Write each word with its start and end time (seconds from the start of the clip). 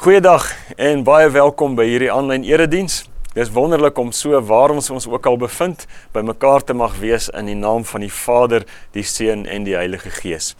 Goeiedag 0.00 0.46
en 0.80 1.02
baie 1.04 1.26
welkom 1.28 1.74
by 1.76 1.84
hierdie 1.84 2.06
aanlyn 2.08 2.40
erediens. 2.48 3.02
Dit 3.34 3.42
is 3.42 3.50
wonderlik 3.52 3.98
om 4.00 4.14
so 4.16 4.38
waar 4.48 4.72
ons 4.72 4.86
ons 4.88 5.04
ook 5.04 5.26
al 5.28 5.34
bevind 5.42 5.82
by 6.14 6.22
mekaar 6.24 6.64
te 6.64 6.72
mag 6.72 6.94
wees 7.02 7.26
in 7.36 7.50
die 7.50 7.56
naam 7.58 7.84
van 7.84 8.00
die 8.00 8.08
Vader, 8.08 8.64
die 8.96 9.04
Seun 9.04 9.42
en 9.44 9.66
die 9.66 9.74
Heilige 9.76 10.08
Gees. 10.14 10.54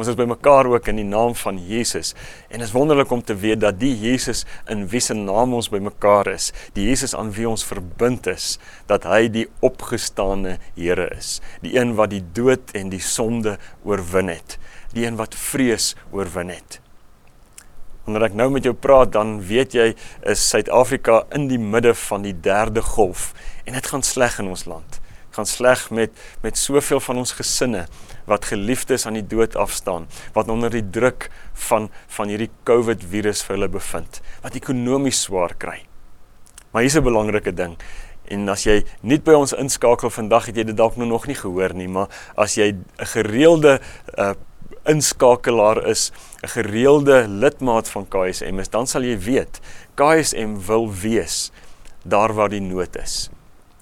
Ons 0.00 0.08
is 0.08 0.16
by 0.16 0.24
mekaar 0.30 0.70
ook 0.72 0.88
in 0.88 0.96
die 1.02 1.04
naam 1.04 1.36
van 1.36 1.58
Jesus 1.60 2.14
en 2.48 2.64
is 2.64 2.72
wonderlik 2.72 3.12
om 3.12 3.20
te 3.20 3.36
weet 3.36 3.60
dat 3.66 3.76
die 3.82 3.92
Jesus 4.00 4.46
in 4.72 4.86
wie 4.88 5.04
se 5.04 5.18
naam 5.20 5.52
ons 5.60 5.68
by 5.68 5.82
mekaar 5.90 6.32
is, 6.32 6.48
die 6.72 6.88
Jesus 6.88 7.12
aan 7.12 7.34
wie 7.36 7.44
ons 7.52 7.68
verbind 7.68 8.32
is, 8.32 8.54
dat 8.88 9.04
hy 9.04 9.26
die 9.28 9.44
opgestane 9.60 10.56
Here 10.72 11.10
is, 11.12 11.42
die 11.60 11.76
een 11.76 11.98
wat 12.00 12.16
die 12.16 12.24
dood 12.32 12.72
en 12.72 12.88
die 12.96 13.04
sonde 13.04 13.58
oorwin 13.84 14.32
het, 14.32 14.56
die 14.96 15.04
een 15.04 15.20
wat 15.20 15.36
vrees 15.36 15.92
oorwin 16.16 16.56
het. 16.56 16.80
Wanneer 18.06 18.28
ek 18.28 18.36
nou 18.38 18.46
met 18.54 18.62
jou 18.62 18.70
praat, 18.78 19.10
dan 19.16 19.40
weet 19.42 19.72
jy 19.74 19.88
is 20.30 20.42
Suid-Afrika 20.46 21.24
in 21.34 21.48
die 21.50 21.58
midde 21.58 21.90
van 22.06 22.22
die 22.22 22.36
derde 22.38 22.84
golf 22.94 23.32
en 23.66 23.74
dit 23.74 23.88
gaan 23.90 24.06
sleg 24.06 24.36
in 24.38 24.52
ons 24.52 24.62
land. 24.70 25.00
Dit 25.00 25.40
gaan 25.40 25.48
sleg 25.50 25.82
met 25.90 26.14
met 26.44 26.54
soveel 26.54 27.02
van 27.02 27.18
ons 27.24 27.34
gesinne 27.34 27.82
wat 28.30 28.46
geliefdes 28.52 29.08
aan 29.10 29.18
die 29.18 29.26
dood 29.26 29.58
afstaan, 29.58 30.06
wat 30.38 30.46
onder 30.54 30.70
die 30.70 30.84
druk 30.86 31.32
van 31.66 31.90
van 32.14 32.30
hierdie 32.30 32.52
COVID 32.62 33.02
virus 33.10 33.42
vir 33.42 33.56
hulle 33.56 33.72
bevind, 33.74 34.22
wat 34.46 34.54
ekonomies 34.54 35.26
swaar 35.26 35.58
kry. 35.58 35.80
Maar 36.70 36.86
hier's 36.86 36.94
'n 36.94 37.02
belangrike 37.02 37.54
ding. 37.54 37.74
En 38.30 38.48
as 38.48 38.64
jy 38.66 38.84
nie 39.02 39.18
by 39.18 39.34
ons 39.34 39.52
inskakel 39.52 40.10
vandag 40.10 40.46
het 40.46 40.56
jy 40.56 40.64
dit 40.64 40.76
dalk 40.76 40.96
nog 40.96 41.26
nie 41.26 41.34
gehoor 41.34 41.74
nie, 41.74 41.88
maar 41.88 42.06
as 42.36 42.54
jy 42.54 42.70
'n 42.70 42.84
gereelde 42.98 43.80
uh, 44.18 44.34
inskakelaar 44.88 45.86
is, 45.86 46.12
'n 46.42 46.48
gereelde 46.48 47.28
lidmaat 47.28 47.88
van 47.88 48.08
KSM 48.08 48.58
is, 48.58 48.68
dan 48.68 48.86
sal 48.86 49.02
jy 49.02 49.18
weet 49.18 49.60
KSM 49.94 50.56
wil 50.66 50.92
wees 50.92 51.50
daar 52.04 52.34
waar 52.34 52.48
die 52.48 52.60
nood 52.60 52.96
is. 52.96 53.30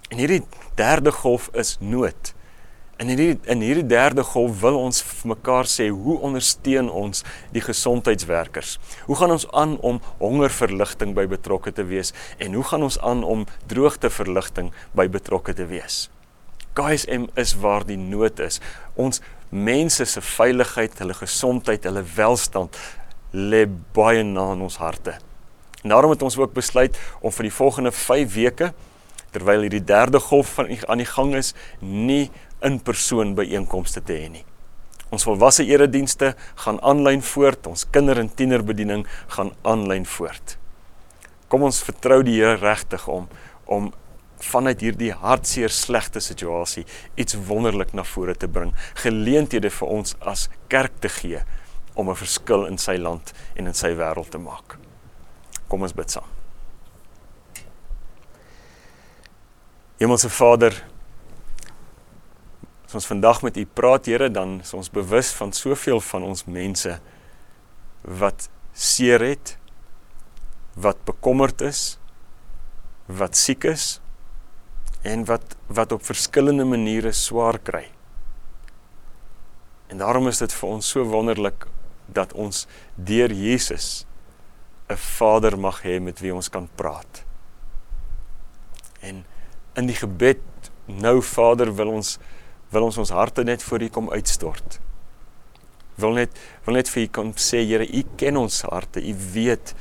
En 0.08 0.18
hierdie 0.18 0.42
derde 0.74 1.12
golf 1.12 1.48
is 1.52 1.76
nood. 1.80 2.34
En 2.96 3.08
in 3.08 3.18
hierdie 3.18 3.50
in 3.50 3.60
hierdie 3.60 3.86
derde 3.86 4.22
golf 4.22 4.60
wil 4.60 4.76
ons 4.78 5.02
mekaar 5.26 5.66
sê 5.66 5.88
hoe 5.90 6.18
ondersteun 6.22 6.90
ons 6.90 7.24
die 7.52 7.62
gesondheidswerkers? 7.64 8.78
Hoe 9.08 9.16
gaan 9.18 9.34
ons 9.34 9.48
aan 9.50 9.78
om 9.82 10.00
hongerverligting 10.20 11.14
by 11.14 11.26
betrokke 11.26 11.72
te 11.74 11.84
wees 11.90 12.14
en 12.38 12.54
hoe 12.54 12.64
gaan 12.64 12.86
ons 12.86 12.98
aan 13.02 13.24
om 13.26 13.46
droogteverligting 13.66 14.70
by 14.94 15.08
betrokke 15.10 15.56
te 15.58 15.66
wees? 15.66 16.08
KSM 16.74 17.26
is 17.38 17.54
waar 17.62 17.86
die 17.86 17.98
nood 17.98 18.40
is. 18.42 18.60
Ons 18.94 19.20
mense 19.54 20.04
se 20.04 20.20
veiligheid, 20.20 20.98
hulle 20.98 21.14
gesondheid, 21.14 21.86
hulle 21.86 22.02
welstand 22.16 22.76
lê 23.34 23.64
baie 23.94 24.24
na 24.26 24.50
in 24.54 24.64
ons 24.66 24.80
harte. 24.82 25.14
En 25.84 25.92
daarom 25.92 26.14
het 26.14 26.22
ons 26.26 26.36
ook 26.38 26.54
besluit 26.56 26.96
om 27.20 27.32
vir 27.34 27.48
die 27.48 27.54
volgende 27.54 27.92
5 27.92 28.34
weke 28.34 28.72
terwyl 29.34 29.66
hierdie 29.66 29.82
derde 29.82 30.20
golf 30.22 30.54
van 30.58 30.70
aan 30.86 31.02
die 31.02 31.10
gang 31.10 31.32
is, 31.34 31.54
nie 31.80 32.30
in 32.64 32.78
persoon 32.80 33.34
byeenkomste 33.34 34.02
te 34.06 34.14
hê 34.14 34.28
nie. 34.30 34.44
Ons 35.14 35.26
volwasse 35.26 35.66
eredienste 35.66 36.32
gaan 36.64 36.78
aanlyn 36.82 37.22
voort, 37.22 37.66
ons 37.66 37.86
kinder- 37.90 38.18
en 38.18 38.30
tienerbediening 38.30 39.06
gaan 39.36 39.52
aanlyn 39.62 40.06
voort. 40.06 40.56
Kom 41.48 41.62
ons 41.62 41.82
vertrou 41.82 42.22
die 42.22 42.40
Here 42.40 42.56
regtig 42.62 43.08
om 43.08 43.28
om 43.66 43.92
vanuit 44.50 44.80
hierdie 44.80 45.12
hartseer 45.12 45.72
slegte 45.72 46.20
situasie 46.20 46.84
iets 47.20 47.36
wonderlik 47.48 47.94
na 47.94 48.04
vore 48.04 48.34
te 48.34 48.48
bring, 48.48 48.74
geleenthede 49.02 49.70
vir 49.70 49.88
ons 49.88 50.16
as 50.20 50.48
kerk 50.68 51.00
te 51.00 51.08
gee 51.08 51.42
om 51.94 52.10
'n 52.10 52.16
verskil 52.16 52.66
in 52.66 52.78
sy 52.78 52.96
land 52.96 53.32
en 53.56 53.66
in 53.66 53.74
sy 53.74 53.94
wêreld 53.94 54.30
te 54.30 54.38
maak. 54.38 54.78
Kom 55.68 55.82
ons 55.82 55.92
bid 55.92 56.10
saam. 56.10 56.28
Hemelse 59.98 60.28
Vader, 60.28 60.74
as 62.86 62.94
ons 62.94 63.06
vandag 63.06 63.42
met 63.42 63.56
U 63.56 63.66
praat, 63.66 64.06
Here, 64.06 64.30
dan 64.30 64.60
is 64.60 64.74
ons 64.74 64.90
bewus 64.90 65.32
van 65.32 65.52
soveel 65.52 66.00
van 66.00 66.22
ons 66.22 66.44
mense 66.44 67.00
wat 68.02 68.48
seer 68.72 69.20
het, 69.20 69.56
wat 70.74 71.04
bekommerd 71.04 71.60
is, 71.60 71.98
wat 73.06 73.36
siek 73.36 73.64
is, 73.64 74.00
en 75.04 75.24
wat 75.28 75.56
wat 75.66 75.92
op 75.92 76.04
verskillende 76.04 76.64
maniere 76.64 77.12
swaar 77.12 77.58
kry. 77.58 77.84
En 79.92 80.00
daarom 80.00 80.28
is 80.28 80.40
dit 80.40 80.52
vir 80.52 80.68
ons 80.68 80.88
so 80.88 81.04
wonderlik 81.04 81.66
dat 82.06 82.32
ons 82.32 82.66
deur 82.96 83.32
Jesus 83.32 84.06
'n 84.88 84.96
Vader 84.96 85.58
mag 85.58 85.82
hê 85.82 86.00
met 86.00 86.20
wie 86.20 86.34
ons 86.34 86.48
kan 86.48 86.68
praat. 86.74 87.24
En 89.00 89.24
in 89.76 89.86
die 89.86 89.96
gebed 89.96 90.40
nou 90.86 91.22
Vader 91.22 91.74
wil 91.74 91.88
ons 91.88 92.18
wil 92.70 92.82
ons 92.82 92.98
ons 92.98 93.10
harte 93.10 93.44
net 93.44 93.62
voor 93.62 93.82
U 93.82 93.88
kom 93.88 94.10
uitstort. 94.10 94.80
Wil 95.94 96.12
net 96.12 96.30
wil 96.64 96.74
net 96.74 96.88
vir 96.88 97.02
U 97.02 97.06
kom 97.06 97.32
sê 97.36 97.62
Here, 97.64 97.86
U 97.86 98.02
ken 98.16 98.36
ons 98.36 98.62
harte. 98.62 99.00
U 99.00 99.14
weet 99.32 99.74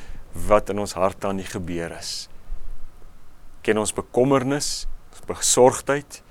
wat 0.48 0.70
in 0.70 0.80
ons 0.80 0.94
harte 0.94 1.28
aan 1.28 1.38
die 1.38 1.50
gebeur 1.50 1.92
is. 1.98 2.30
Ken 3.62 3.78
ons 3.78 3.94
bekommernis, 3.94 4.88
besorgdheid. 5.30 6.22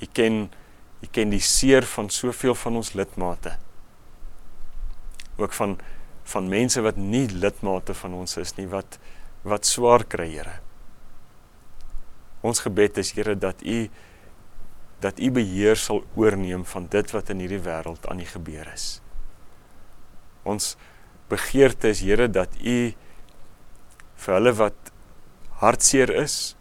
U 0.00 0.06
ken 0.12 0.46
u 1.04 1.06
ken 1.12 1.30
die 1.30 1.42
seer 1.44 1.84
van 1.84 2.08
soveel 2.10 2.54
van 2.54 2.76
ons 2.80 2.94
lidmate. 2.96 3.56
Ook 5.36 5.52
van 5.52 5.78
van 6.26 6.48
mense 6.50 6.82
wat 6.82 6.96
nie 6.98 7.28
lidmate 7.30 7.94
van 7.94 8.14
ons 8.18 8.36
is 8.42 8.56
nie 8.56 8.66
wat 8.66 8.98
wat 9.46 9.66
swaar 9.68 10.02
kry, 10.10 10.26
Here. 10.32 10.56
Ons 12.42 12.64
gebed 12.64 12.98
is 12.98 13.12
Here 13.14 13.36
dat 13.38 13.62
u 13.62 13.86
dat 15.00 15.20
u 15.20 15.30
beheer 15.30 15.76
sal 15.76 16.02
oorneem 16.16 16.64
van 16.64 16.86
dit 16.90 17.10
wat 17.12 17.30
in 17.30 17.42
hierdie 17.44 17.62
wêreld 17.62 18.08
aan 18.10 18.22
die 18.22 18.28
gebeur 18.30 18.66
is. 18.72 19.00
Ons 20.42 20.74
begeerte 21.30 21.92
is 21.92 22.00
Here 22.02 22.26
dat 22.32 22.56
u 22.58 22.78
vir 24.24 24.34
hulle 24.34 24.54
wat 24.56 24.92
hartseer 25.60 26.10
is, 26.24 26.56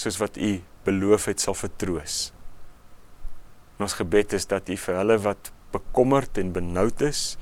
soos 0.00 0.16
wat 0.20 0.38
u 0.40 0.60
beloof 0.86 1.28
het 1.28 1.42
sal 1.44 1.56
vertroos. 1.58 2.30
En 3.76 3.84
ons 3.84 3.96
gebed 4.00 4.32
is 4.36 4.48
dat 4.48 4.68
u 4.68 4.76
vir 4.80 5.00
hulle 5.00 5.18
wat 5.24 5.52
bekommerd 5.74 6.40
en 6.40 6.52
benoud 6.52 7.04
is 7.06 7.36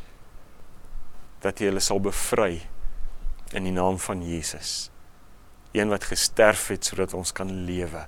dat 1.43 1.61
u 1.61 1.69
hulle 1.71 1.83
sal 1.83 2.03
bevry 2.03 2.61
in 3.55 3.69
die 3.69 3.75
naam 3.75 3.99
van 4.03 4.25
Jesus. 4.27 4.91
Een 5.73 5.93
wat 5.93 6.09
gesterf 6.11 6.69
het 6.73 6.89
sodat 6.89 7.15
ons 7.15 7.33
kan 7.33 7.51
lewe 7.69 8.07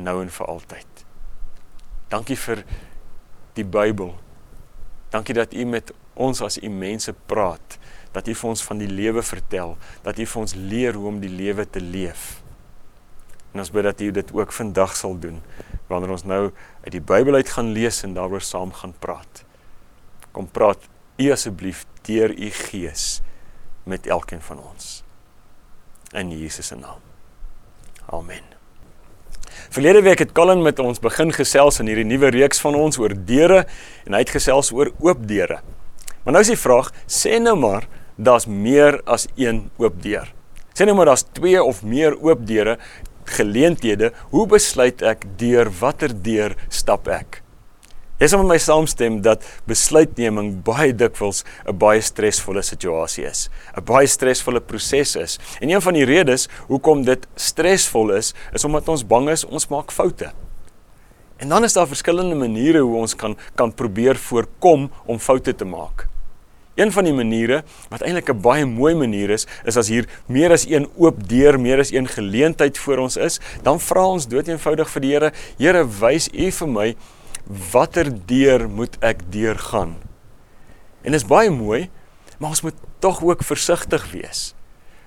nou 0.00 0.20
en 0.22 0.32
vir 0.32 0.52
altyd. 0.52 1.04
Dankie 2.12 2.36
vir 2.36 2.64
die 3.56 3.64
Bybel. 3.64 4.14
Dankie 5.10 5.34
dat 5.34 5.54
u 5.54 5.64
met 5.64 5.92
ons 6.20 6.42
as 6.44 6.58
u 6.60 6.68
mense 6.68 7.12
praat, 7.26 7.78
dat 8.12 8.28
u 8.28 8.34
vir 8.34 8.50
ons 8.50 8.62
van 8.66 8.80
die 8.80 8.90
lewe 8.90 9.22
vertel, 9.22 9.76
dat 10.04 10.18
u 10.18 10.26
vir 10.26 10.40
ons 10.40 10.54
leer 10.54 10.98
hoe 10.98 11.08
om 11.08 11.20
die 11.22 11.32
lewe 11.32 11.66
te 11.70 11.80
leef. 11.80 12.39
En 13.52 13.62
ons 13.62 13.72
bid 13.74 13.86
dat 13.86 14.00
U 14.00 14.10
dit 14.10 14.32
ook 14.32 14.52
vandag 14.52 14.96
sal 14.96 15.18
doen 15.18 15.40
wanneer 15.90 16.14
ons 16.14 16.24
nou 16.24 16.42
uit 16.84 16.92
die 16.94 17.02
Bybel 17.02 17.34
uit 17.34 17.48
gaan 17.50 17.72
lees 17.74 18.02
en 18.06 18.14
daaroor 18.14 18.44
saam 18.46 18.72
gaan 18.72 18.94
praat. 19.02 19.42
Kom 20.30 20.46
praat 20.46 20.86
U 21.18 21.30
asseblief 21.34 21.84
deur 22.06 22.30
U 22.30 22.50
Gees 22.50 23.20
met 23.90 24.06
elkeen 24.06 24.42
van 24.42 24.62
ons. 24.62 25.02
In 26.14 26.30
Jesus 26.30 26.66
se 26.66 26.78
naam. 26.78 27.02
Amen. 28.06 28.46
Verlede 29.70 30.02
week 30.02 30.18
het 30.18 30.32
Colin 30.32 30.62
met 30.62 30.78
ons 30.78 31.02
begin 31.02 31.32
gesels 31.34 31.80
in 31.82 31.90
hierdie 31.90 32.06
nuwe 32.06 32.30
reeks 32.34 32.62
van 32.62 32.74
ons 32.78 32.98
oor 32.98 33.14
deure 33.14 33.64
en 34.06 34.14
hy 34.14 34.22
het 34.22 34.32
gesels 34.34 34.70
oor 34.74 34.92
oop 35.02 35.26
deure. 35.26 35.60
Maar 36.22 36.36
nou 36.36 36.42
is 36.42 36.52
die 36.52 36.58
vraag, 36.58 36.90
sê 37.10 37.38
nou 37.42 37.56
maar 37.58 37.86
daar's 38.16 38.46
meer 38.46 39.00
as 39.10 39.26
een 39.38 39.68
oop 39.80 40.02
deur. 40.02 40.30
Sê 40.74 40.86
nou 40.86 40.94
maar 40.98 41.10
daar's 41.10 41.26
twee 41.34 41.60
of 41.62 41.82
meer 41.82 42.16
oop 42.18 42.42
deure 42.46 42.78
geleenthede, 43.36 44.12
hoe 44.30 44.46
besluit 44.46 45.02
ek 45.02 45.24
deur 45.38 45.70
watter 45.80 46.12
deur 46.14 46.56
stap 46.68 47.08
ek? 47.08 47.42
Jy 48.20 48.28
sal 48.28 48.42
met 48.42 48.50
my 48.50 48.58
saamstem 48.60 49.14
dat 49.24 49.46
besluitneming 49.64 50.58
baie 50.64 50.92
dikwels 50.92 51.40
'n 51.64 51.78
baie 51.80 52.02
stresvolle 52.04 52.60
situasie 52.62 53.24
is, 53.24 53.48
'n 53.76 53.84
baie 53.84 54.06
stresvolle 54.06 54.60
proses 54.60 55.16
is. 55.16 55.38
En 55.60 55.70
een 55.70 55.80
van 55.80 55.94
die 55.94 56.04
redes 56.04 56.48
hoekom 56.68 57.04
dit 57.04 57.26
stresvol 57.34 58.12
is, 58.12 58.34
is 58.52 58.64
omdat 58.64 58.88
ons 58.88 59.06
bang 59.06 59.30
is 59.30 59.44
ons 59.44 59.68
maak 59.68 59.90
foute. 59.90 60.32
En 61.38 61.48
dan 61.48 61.64
is 61.64 61.72
daar 61.72 61.88
verskillende 61.88 62.36
maniere 62.36 62.80
hoe 62.80 62.96
ons 62.96 63.16
kan 63.16 63.36
kan 63.54 63.72
probeer 63.72 64.16
voorkom 64.16 64.90
om 65.06 65.18
foute 65.18 65.54
te 65.54 65.64
maak. 65.64 66.06
Een 66.74 66.92
van 66.92 67.04
die 67.04 67.12
maniere 67.12 67.62
wat 67.88 68.02
eintlik 68.02 68.30
'n 68.30 68.40
baie 68.40 68.66
mooi 68.66 68.94
manier 68.94 69.30
is, 69.30 69.46
is 69.64 69.76
as 69.76 69.88
hier 69.88 70.08
meer 70.26 70.52
as 70.52 70.66
een 70.66 70.88
oop 70.96 71.28
deur, 71.28 71.60
meer 71.60 71.78
as 71.78 71.92
een 71.92 72.06
geleentheid 72.06 72.78
voor 72.78 72.98
ons 72.98 73.16
is, 73.16 73.40
dan 73.62 73.80
vra 73.80 74.04
ons 74.06 74.26
doeteenvoudig 74.26 74.90
vir 74.90 75.00
die 75.00 75.10
Here, 75.10 75.32
Here, 75.58 75.84
wys 76.00 76.28
U 76.32 76.50
vir 76.50 76.68
my 76.68 76.96
watter 77.72 78.26
deur 78.26 78.68
moet 78.68 78.96
ek 79.00 79.18
deurgaan? 79.30 79.96
En 81.02 81.12
dit 81.12 81.20
is 81.20 81.26
baie 81.26 81.50
mooi 81.50 81.90
maar 82.40 82.48
ons 82.48 82.60
moet 82.60 82.74
tog 82.98 83.22
ook 83.22 83.44
versigtig 83.44 84.10
wees. 84.10 84.54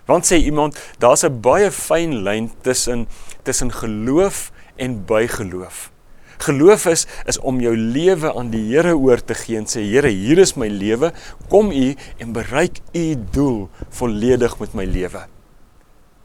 Want 0.05 0.27
sê 0.29 0.37
iemand, 0.37 0.77
daar's 0.97 1.23
'n 1.25 1.41
baie 1.41 1.71
fyn 1.71 2.13
lyn 2.23 2.51
tussen 2.61 3.07
tussen 3.41 3.71
geloof 3.71 4.51
en 4.75 5.05
bygeloof. 5.05 5.91
Geloof 6.37 6.85
is 6.85 7.05
is 7.29 7.39
om 7.39 7.61
jou 7.61 7.75
lewe 7.77 8.33
aan 8.33 8.49
die 8.53 8.63
Here 8.71 8.95
oor 8.97 9.21
te 9.21 9.35
gee 9.37 9.57
en 9.57 9.69
sê 9.69 9.83
Here, 9.85 10.09
hier 10.09 10.39
is 10.39 10.55
my 10.55 10.67
lewe, 10.67 11.13
kom 11.49 11.71
U 11.71 11.93
en 12.17 12.33
bereik 12.33 12.81
U 12.93 13.05
doel 13.31 13.69
volledig 13.89 14.57
met 14.59 14.73
my 14.73 14.85
lewe. 14.85 15.25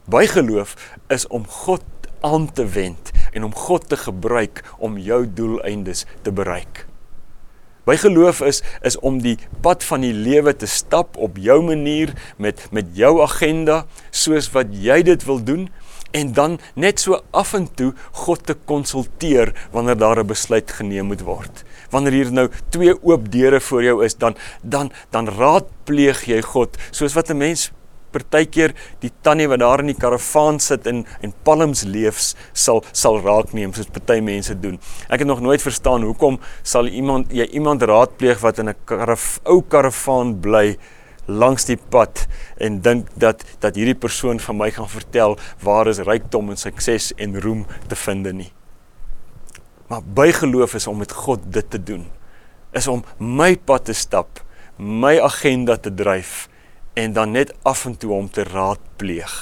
Bygeloof 0.08 0.76
is 1.12 1.26
om 1.26 1.44
God 1.46 1.84
aan 2.20 2.52
te 2.52 2.66
wend 2.66 3.12
en 3.32 3.44
om 3.44 3.54
God 3.54 3.88
te 3.88 3.96
gebruik 3.96 4.64
om 4.78 4.98
jou 4.98 5.26
doeleindes 5.26 6.06
te 6.22 6.32
bereik. 6.32 6.86
My 7.88 7.96
geloof 7.96 8.42
is 8.44 8.60
is 8.84 8.98
om 9.00 9.22
die 9.24 9.38
pad 9.64 9.84
van 9.88 10.02
die 10.04 10.12
lewe 10.12 10.52
te 10.52 10.66
stap 10.68 11.16
op 11.16 11.38
jou 11.40 11.62
manier 11.64 12.12
met 12.36 12.66
met 12.72 12.90
jou 12.92 13.14
agenda 13.24 13.86
soos 14.10 14.50
wat 14.52 14.74
jy 14.76 14.98
dit 15.06 15.24
wil 15.24 15.40
doen 15.40 15.68
en 16.10 16.32
dan 16.32 16.58
net 16.74 17.00
so 17.00 17.20
af 17.30 17.54
en 17.54 17.68
toe 17.74 17.92
God 18.24 18.46
te 18.46 18.54
konsulteer 18.54 19.52
wanneer 19.72 19.98
daar 19.98 20.20
'n 20.20 20.26
besluit 20.26 20.70
geneem 20.70 21.06
moet 21.06 21.20
word. 21.20 21.64
Wanneer 21.90 22.12
hier 22.12 22.32
nou 22.32 22.48
twee 22.68 22.94
oop 23.02 23.30
deure 23.32 23.60
voor 23.60 23.82
jou 23.82 24.04
is, 24.04 24.14
dan 24.14 24.36
dan 24.62 24.92
dan 25.10 25.28
raadpleeg 25.28 26.24
jy 26.24 26.42
God 26.42 26.76
soos 26.90 27.14
wat 27.14 27.30
'n 27.30 27.36
mens 27.36 27.70
partykeer 28.12 28.74
die 29.02 29.10
tannie 29.22 29.48
wat 29.50 29.60
daar 29.62 29.80
in 29.80 29.92
die 29.92 29.98
karavaan 29.98 30.60
sit 30.60 30.86
en 30.86 31.04
en 31.24 31.32
palms 31.46 31.84
leefs 31.84 32.34
sal 32.52 32.82
sal 32.92 33.20
raakneem 33.24 33.74
soos 33.76 33.90
party 33.92 34.20
mense 34.20 34.54
doen. 34.60 34.78
Ek 35.08 35.18
het 35.20 35.28
nog 35.28 35.40
nooit 35.44 35.62
verstaan 35.62 36.02
hoekom 36.02 36.38
sal 36.62 36.86
iemand 36.88 37.32
jy 37.32 37.48
iemand 37.52 37.82
raadpleeg 37.82 38.40
wat 38.40 38.58
in 38.58 38.68
'n 38.68 38.76
karaf, 38.84 39.40
ou 39.44 39.62
karavaan 39.62 40.40
bly 40.40 40.78
langs 41.28 41.68
die 41.68 41.76
pad 41.76 42.24
en 42.56 42.80
dink 42.80 43.08
dat 43.20 43.44
dat 43.60 43.76
hierdie 43.76 43.98
persoon 43.98 44.40
van 44.40 44.56
my 44.56 44.70
gaan 44.72 44.88
vertel 44.88 45.36
waar 45.62 45.88
is 45.92 46.00
rykdom 46.08 46.50
en 46.50 46.60
sukses 46.60 47.12
en 47.16 47.40
roem 47.40 47.66
te 47.86 47.96
vind 47.96 48.32
nie. 48.32 48.52
Maar 49.88 50.02
bygeloof 50.04 50.74
is 50.74 50.86
om 50.86 50.98
met 50.98 51.12
God 51.12 51.44
dit 51.52 51.70
te 51.70 51.82
doen. 51.82 52.06
Is 52.72 52.88
om 52.88 53.04
my 53.16 53.56
pad 53.56 53.84
te 53.88 53.92
stap, 53.96 54.40
my 54.76 55.18
agenda 55.20 55.76
te 55.76 55.94
dryf 55.94 56.48
en 56.94 57.12
dan 57.12 57.30
net 57.30 57.54
af 57.62 57.84
en 57.86 57.96
toe 57.96 58.12
om 58.12 58.30
te 58.30 58.44
raadpleeg. 58.44 59.36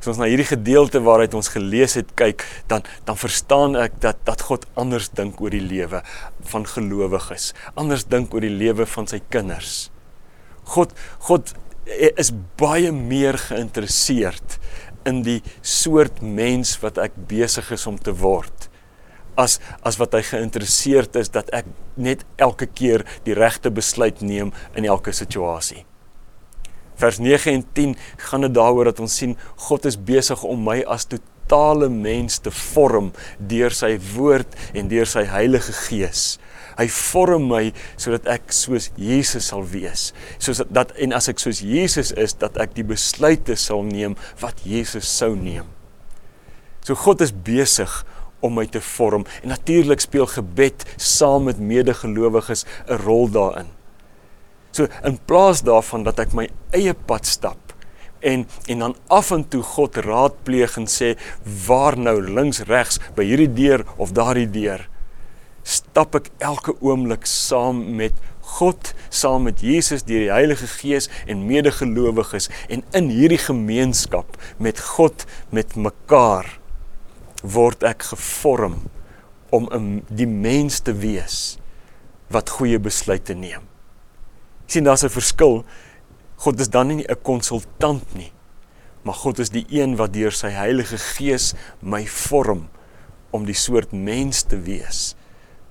As 0.00 0.10
ons 0.12 0.18
na 0.20 0.26
hierdie 0.28 0.48
gedeelte 0.48 1.00
waaruit 1.00 1.34
ons 1.34 1.48
gelees 1.48 1.94
het 1.96 2.10
kyk, 2.18 2.42
dan 2.68 2.82
dan 3.08 3.16
verstaan 3.16 3.76
ek 3.78 4.00
dat 4.02 4.18
dat 4.28 4.42
God 4.50 4.66
anders 4.76 5.08
dink 5.16 5.40
oor 5.40 5.54
die 5.54 5.64
lewe 5.64 6.02
van 6.50 6.66
gelowiges, 6.68 7.52
anders 7.74 8.04
dink 8.04 8.34
oor 8.34 8.44
die 8.44 8.52
lewe 8.52 8.84
van 8.84 9.08
sy 9.08 9.22
kinders. 9.32 9.93
God 10.64 10.92
God 11.28 11.54
is 12.16 12.32
baie 12.56 12.92
meer 12.92 13.36
geïnteresseerd 13.38 14.58
in 15.04 15.20
die 15.26 15.40
soort 15.60 16.22
mens 16.22 16.78
wat 16.80 16.98
ek 16.98 17.16
besig 17.28 17.68
is 17.76 17.84
om 17.86 17.98
te 18.00 18.14
word 18.16 18.70
as 19.36 19.58
as 19.82 19.98
wat 20.00 20.14
hy 20.16 20.22
geïnteresseerd 20.26 21.16
is 21.20 21.32
dat 21.34 21.50
ek 21.56 21.68
net 21.96 22.24
elke 22.42 22.66
keer 22.66 23.04
die 23.26 23.36
regte 23.36 23.70
besluit 23.74 24.22
neem 24.22 24.52
in 24.74 24.86
elke 24.86 25.12
situasie. 25.14 25.84
Vers 26.98 27.18
9 27.18 27.52
en 27.52 27.64
10 27.74 27.96
gaan 28.28 28.46
dit 28.46 28.54
daaroor 28.54 28.92
dat 28.92 29.02
ons 29.02 29.16
sien 29.18 29.34
God 29.68 29.86
is 29.90 29.98
besig 29.98 30.42
om 30.46 30.62
my 30.62 30.80
as 30.86 31.08
totale 31.44 31.88
mens 31.88 32.38
te 32.38 32.50
vorm 32.50 33.12
deur 33.38 33.72
sy 33.74 33.98
woord 34.14 34.56
en 34.74 34.88
deur 34.88 35.06
sy 35.06 35.24
Heilige 35.28 35.72
Gees. 35.86 36.38
Hy 36.78 36.88
vorm 36.90 37.46
my 37.52 37.68
sodat 38.00 38.26
ek 38.26 38.52
soos 38.52 38.90
Jesus 38.98 39.50
sal 39.52 39.62
wees. 39.70 40.12
Soos 40.42 40.62
dat 40.70 40.94
en 40.98 41.14
as 41.14 41.28
ek 41.30 41.38
soos 41.38 41.62
Jesus 41.62 42.12
is, 42.16 42.34
dat 42.34 42.56
ek 42.58 42.74
die 42.74 42.86
besluite 42.86 43.56
sal 43.56 43.84
neem 43.86 44.16
wat 44.40 44.64
Jesus 44.66 45.06
sou 45.06 45.34
neem. 45.36 45.68
So 46.84 46.96
God 46.98 47.22
is 47.24 47.32
besig 47.32 48.02
om 48.44 48.58
my 48.58 48.66
te 48.68 48.82
vorm 48.82 49.24
en 49.42 49.54
natuurlik 49.54 50.02
speel 50.02 50.26
gebed 50.28 50.84
saam 50.96 51.46
met 51.48 51.60
medegelowiges 51.60 52.66
'n 52.88 52.98
rol 53.06 53.30
daarin. 53.30 53.70
So 54.72 54.88
in 55.04 55.18
plaas 55.26 55.62
daarvan 55.62 56.02
dat 56.02 56.18
ek 56.18 56.34
my 56.34 56.48
eie 56.72 56.94
pad 56.94 57.26
stap 57.26 57.63
en 58.24 58.46
en 58.72 58.84
dan 58.86 58.96
af 59.12 59.30
en 59.36 59.44
toe 59.48 59.62
God 59.74 60.00
raadpleeg 60.06 60.78
en 60.80 60.88
sê 60.90 61.14
waar 61.66 61.98
nou 62.00 62.16
links 62.24 62.64
regs 62.70 63.00
by 63.16 63.26
hierdie 63.28 63.52
deur 63.52 63.84
of 63.96 64.14
daardie 64.16 64.50
deur 64.50 64.86
stap 65.64 66.16
ek 66.18 66.30
elke 66.44 66.74
oomblik 66.84 67.28
saam 67.28 67.84
met 68.00 68.16
God 68.54 68.92
saam 69.08 69.46
met 69.48 69.62
Jesus 69.64 70.04
deur 70.04 70.26
die 70.26 70.32
Heilige 70.32 70.68
Gees 70.68 71.08
en 71.26 71.46
medegelowiges 71.48 72.50
en 72.68 72.84
in 72.92 73.08
hierdie 73.12 73.40
gemeenskap 73.40 74.36
met 74.60 74.80
God 74.96 75.24
met 75.54 75.76
mekaar 75.76 76.58
word 77.44 77.84
ek 77.84 78.08
gevorm 78.12 78.82
om 79.54 79.68
'n 79.72 80.02
die 80.08 80.28
mens 80.28 80.80
te 80.80 80.92
wees 80.92 81.58
wat 82.28 82.50
goeie 82.50 82.78
besluite 82.78 83.34
neem. 83.34 83.62
sien 84.66 84.84
daar's 84.84 85.04
'n 85.04 85.08
verskil. 85.08 85.64
God 86.44 86.60
is 86.60 86.68
dan 86.68 86.90
nie 86.92 87.04
'n 87.08 87.22
konsultant 87.22 88.04
nie, 88.14 88.32
maar 89.02 89.14
God 89.14 89.38
is 89.38 89.48
die 89.48 89.64
een 89.68 89.96
wat 89.96 90.12
deur 90.12 90.32
sy 90.32 90.50
Heilige 90.52 90.98
Gees 90.98 91.54
my 91.80 92.06
vorm 92.06 92.68
om 93.30 93.46
die 93.46 93.56
soort 93.56 93.92
mens 93.92 94.42
te 94.42 94.60
wees 94.60 95.14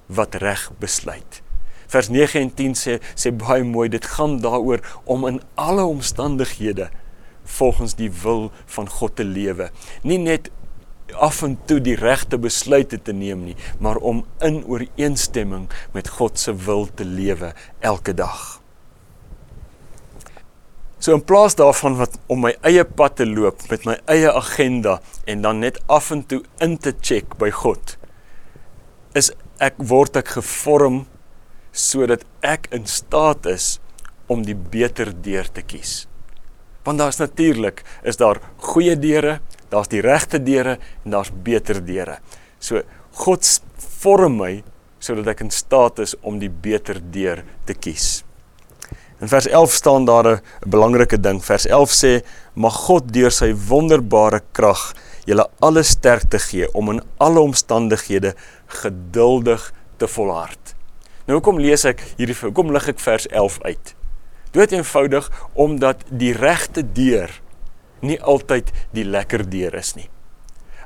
wat 0.07 0.35
reg 0.35 0.71
besluit. 0.79 1.41
Vers 1.87 2.09
9 2.09 2.41
en 2.41 2.53
10 2.53 2.73
sê 2.73 2.97
sê 3.15 3.29
baie 3.31 3.63
mooi 3.63 3.89
dit 3.89 4.05
gaan 4.05 4.39
daaroor 4.41 4.81
om 5.05 5.27
in 5.27 5.41
alle 5.55 5.85
omstandighede 5.85 6.89
volgens 7.43 7.93
die 7.95 8.11
wil 8.23 8.51
van 8.65 8.89
God 8.89 9.15
te 9.15 9.23
lewe. 9.23 9.69
Nie 10.01 10.17
net 10.17 10.49
af 11.13 11.43
en 11.43 11.59
toe 11.65 11.79
die 11.81 11.95
regte 11.95 12.37
besluite 12.37 13.01
te 13.01 13.13
neem 13.13 13.43
nie, 13.43 13.55
maar 13.79 13.97
om 13.97 14.25
in 14.41 14.65
ooreenstemming 14.65 15.69
met 15.93 16.09
God 16.09 16.39
se 16.39 16.55
wil 16.55 16.87
te 16.93 17.05
lewe 17.05 17.53
elke 17.79 18.13
dag. 18.13 18.62
So 21.03 21.11
in 21.11 21.23
plaas 21.27 21.57
daarvan 21.59 21.97
wat 22.00 22.13
om 22.31 22.45
my 22.45 22.53
eie 22.63 22.85
pad 22.88 23.17
te 23.19 23.25
loop 23.27 23.65
met 23.67 23.83
my 23.83 23.97
eie 24.07 24.29
agenda 24.31 25.01
en 25.27 25.41
dan 25.44 25.59
net 25.59 25.81
af 25.91 26.13
en 26.15 26.21
toe 26.23 26.39
in 26.63 26.77
te 26.79 26.94
check 26.95 27.35
by 27.41 27.50
God, 27.51 27.97
is 29.11 29.33
ek 29.59 29.81
word 29.91 30.15
ek 30.21 30.31
gevorm 30.38 31.01
sodat 31.75 32.23
ek 32.39 32.69
in 32.71 32.88
staat 32.88 33.51
is 33.51 33.67
om 34.31 34.45
die 34.47 34.55
beter 34.55 35.11
deur 35.25 35.51
te 35.51 35.65
kies. 35.67 36.05
Want 36.88 37.03
daar's 37.03 37.19
natuurlik 37.19 37.83
is 38.07 38.22
daar 38.24 38.39
goeie 38.72 38.95
deure 38.95 39.41
daar's 39.74 39.91
die 39.91 40.03
regte 40.05 40.39
deure 40.39 40.77
en 41.03 41.15
daar's 41.17 41.31
beter 41.43 41.81
deure. 41.83 42.19
So 42.63 42.83
God 43.25 43.43
vorm 44.00 44.39
my 44.39 44.53
sodat 45.03 45.33
ek 45.33 45.43
in 45.43 45.51
staat 45.51 46.00
is 46.00 46.15
om 46.24 46.39
die 46.39 46.51
beter 46.51 47.01
deur 47.12 47.43
te 47.67 47.75
kies. 47.75 48.22
In 49.22 49.27
vers 49.27 49.48
11 49.48 49.72
staan 49.72 50.05
daar 50.05 50.27
'n 50.27 50.41
belangrike 50.67 51.20
ding. 51.20 51.46
Vers 51.46 51.65
11 51.65 51.91
sê: 51.91 52.25
"Mag 52.53 52.74
God 52.74 53.13
deur 53.13 53.32
sy 53.32 53.55
wonderbare 53.55 54.41
krag 54.51 54.93
julle 55.25 55.48
alle 55.60 55.84
sterkte 55.84 56.39
gee 56.39 56.74
om 56.74 56.89
in 56.89 57.01
alle 57.17 57.39
omstandighede 57.39 58.36
geduldig 58.65 59.74
te 59.98 60.08
volhard." 60.08 60.75
Nou 61.25 61.39
hoekom 61.39 61.60
lees 61.60 61.86
ek 61.86 62.01
hierdie 62.17 62.36
hoekom 62.36 62.72
lig 62.72 62.88
ek 62.88 63.00
vers 63.00 63.27
11 63.27 63.62
uit? 63.62 63.96
Dood 64.51 64.72
eenvoudig 64.72 65.32
omdat 65.53 66.03
die 66.10 66.34
regte 66.34 66.84
deur 66.93 67.41
nie 68.00 68.20
altyd 68.22 68.72
die 68.91 69.05
lekker 69.05 69.50
deur 69.50 69.74
is 69.79 69.96
nie. 69.96 70.10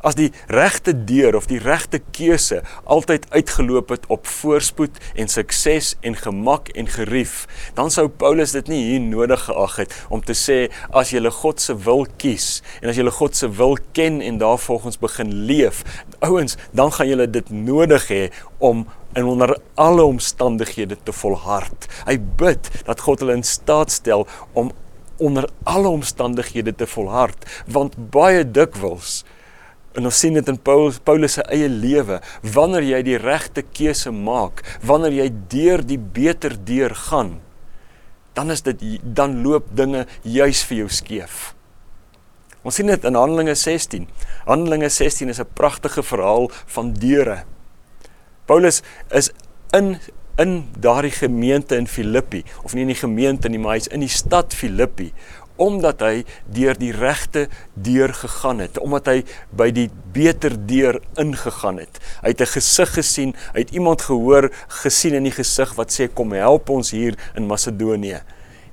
As 0.01 0.17
die 0.17 0.29
regte 0.51 0.93
deur 1.07 1.35
of 1.37 1.47
die 1.49 1.59
regte 1.61 1.99
keuse 2.11 2.61
altyd 2.83 3.27
uitgeloop 3.33 3.93
het 3.95 4.05
op 4.13 4.27
voorspoed 4.27 4.97
en 5.15 5.31
sukses 5.31 5.95
en 6.01 6.15
gemak 6.15 6.69
en 6.77 6.87
gerief, 6.87 7.45
dan 7.73 7.91
sou 7.93 8.07
Paulus 8.07 8.53
dit 8.55 8.67
nie 8.71 8.83
hier 8.91 9.03
nodig 9.03 9.47
geag 9.47 9.75
het 9.83 9.95
om 10.09 10.23
te 10.23 10.35
sê 10.37 10.59
as 10.91 11.13
jy 11.13 11.23
God 11.37 11.61
se 11.61 11.75
wil 11.87 12.05
kies 12.21 12.61
en 12.81 12.91
as 12.91 12.99
jy 12.99 13.07
God 13.19 13.35
se 13.35 13.49
wil 13.59 13.77
ken 13.97 14.21
en 14.21 14.39
daarvolgens 14.41 14.99
begin 14.99 15.33
leef, 15.49 15.83
ouens, 16.19 16.57
dan 16.71 16.91
gaan 16.91 17.09
jy 17.09 17.27
dit 17.31 17.49
nodig 17.51 18.07
hê 18.11 18.23
om 18.59 18.85
en 19.17 19.25
onder 19.25 19.55
alle 19.75 20.03
omstandighede 20.03 20.97
te 21.03 21.13
volhard. 21.15 21.87
Hy 22.05 22.17
bid 22.37 22.69
dat 22.85 23.01
God 23.01 23.23
hulle 23.23 23.37
in 23.39 23.45
staat 23.47 23.91
stel 23.91 24.27
om 24.53 24.71
onder 25.17 25.49
alle 25.63 25.87
omstandighede 25.87 26.75
te 26.75 26.87
volhard 26.87 27.45
want 27.65 27.97
baie 28.13 28.43
dikwels 28.45 29.23
en 29.97 30.05
ons 30.05 30.19
sien 30.21 30.35
dit 30.37 30.49
in 30.51 30.59
Paulus 30.61 30.99
Paulus 31.01 31.39
se 31.39 31.43
eie 31.53 31.67
lewe. 31.71 32.19
Wanneer 32.45 32.85
jy 32.85 33.01
die 33.07 33.19
regte 33.21 33.63
keuse 33.65 34.13
maak 34.13 34.63
wanneer 34.85 35.15
jy 35.23 35.27
deur 35.49 35.83
die 35.85 35.99
beter 35.99 36.55
deur 36.67 36.93
gaan 37.07 37.37
dan 38.37 38.53
is 38.53 38.61
dit 38.61 38.83
dan 39.01 39.39
loop 39.41 39.71
dinge 39.73 40.03
juis 40.21 40.59
vir 40.69 40.83
jou 40.83 40.89
skeef. 40.93 41.37
Ons 42.61 42.77
sien 42.77 42.89
dit 42.89 43.07
in 43.09 43.17
Handelinge 43.17 43.55
16 43.57 44.05
Handelinge 44.45 44.89
16 44.93 45.33
is 45.33 45.41
'n 45.41 45.53
pragtige 45.57 46.03
verhaal 46.03 46.51
van 46.75 46.93
deure. 46.93 47.43
Paulus 48.45 48.83
is 49.09 49.31
in 49.73 49.97
in 50.37 50.69
daardie 50.79 51.11
gemeente 51.11 51.75
in 51.75 51.87
Filippi 51.87 52.43
of 52.63 52.73
nie 52.73 52.81
in 52.81 52.93
die 52.93 53.01
gemeente 53.01 53.49
nie, 53.49 53.57
maar 53.57 53.73
hy's 53.73 53.87
in 53.87 53.99
die 53.99 54.11
stad 54.11 54.53
Filippi 54.53 55.11
omdat 55.57 56.01
hy 56.05 56.23
deur 56.53 56.77
die 56.77 56.91
regte 56.95 57.47
deur 57.73 58.13
gegaan 58.13 58.61
het, 58.63 58.79
omdat 58.79 59.09
hy 59.11 59.17
by 59.57 59.69
die 59.75 59.89
beter 60.13 60.55
deur 60.67 61.01
ingegaan 61.19 61.81
het. 61.81 61.99
Hy 62.21 62.33
het 62.33 62.41
'n 62.41 62.53
gesig 62.53 62.93
gesien, 62.93 63.35
hy 63.53 63.59
het 63.59 63.71
iemand 63.71 64.01
gehoor, 64.01 64.49
gesien 64.67 65.13
in 65.13 65.23
die 65.23 65.31
gesig 65.31 65.75
wat 65.75 65.91
sê 65.91 66.07
kom 66.13 66.31
help 66.31 66.69
ons 66.69 66.91
hier 66.91 67.15
in 67.35 67.47
Macedonië. 67.47 68.21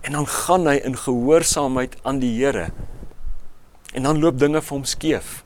En 0.02 0.12
dan 0.12 0.26
gaan 0.26 0.66
hy 0.66 0.80
in 0.84 0.96
gehoorsaamheid 0.96 1.96
aan 2.02 2.18
die 2.18 2.44
Here. 2.44 2.70
En 3.94 4.02
dan 4.02 4.20
loop 4.20 4.38
dinge 4.38 4.60
vir 4.60 4.76
hom 4.76 4.84
skeef. 4.84 5.44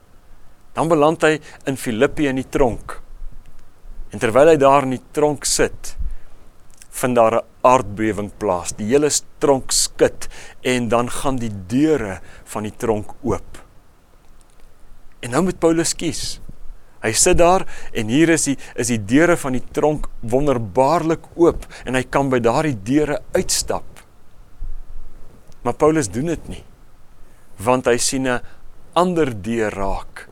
Dan 0.73 0.87
beland 0.87 1.21
hy 1.21 1.39
in 1.65 1.77
Filippi 1.77 2.27
in 2.27 2.35
die 2.35 2.49
tronk. 2.49 3.01
En 4.09 4.19
terwyl 4.19 4.47
hy 4.47 4.57
daar 4.57 4.83
in 4.83 4.97
die 4.97 5.05
tronk 5.11 5.45
sit, 5.45 5.95
vind 6.99 7.15
daar 7.15 7.35
'n 7.35 7.45
aardbewing 7.61 8.31
plaas. 8.37 8.75
Die 8.75 8.87
hele 8.87 9.09
tronk 9.37 9.71
skud 9.71 10.27
en 10.61 10.87
dan 10.87 11.09
gaan 11.09 11.35
die 11.35 11.51
deure 11.67 12.19
van 12.43 12.63
die 12.63 12.75
tronk 12.77 13.11
oop. 13.21 13.63
En 15.19 15.29
nou 15.29 15.43
moet 15.43 15.59
Paulus 15.59 15.95
kies. 15.95 16.39
Hy 17.01 17.11
sit 17.11 17.37
daar 17.37 17.65
en 17.93 18.07
hier 18.07 18.29
is 18.29 18.43
die 18.43 18.57
is 18.75 18.87
die 18.87 19.05
deure 19.05 19.37
van 19.37 19.55
die 19.55 19.63
tronk 19.71 20.07
wonderbaarlik 20.19 21.25
oop 21.35 21.65
en 21.85 21.95
hy 21.95 22.03
kan 22.03 22.29
by 22.29 22.39
daardie 22.39 22.77
deure 22.83 23.21
uitstap. 23.31 23.85
Maar 25.61 25.73
Paulus 25.73 26.09
doen 26.09 26.25
dit 26.25 26.47
nie. 26.47 26.63
Want 27.57 27.85
hy 27.85 27.97
sien 27.97 28.27
'n 28.27 28.41
ander 28.93 29.41
deur 29.41 29.71
raak 29.71 30.28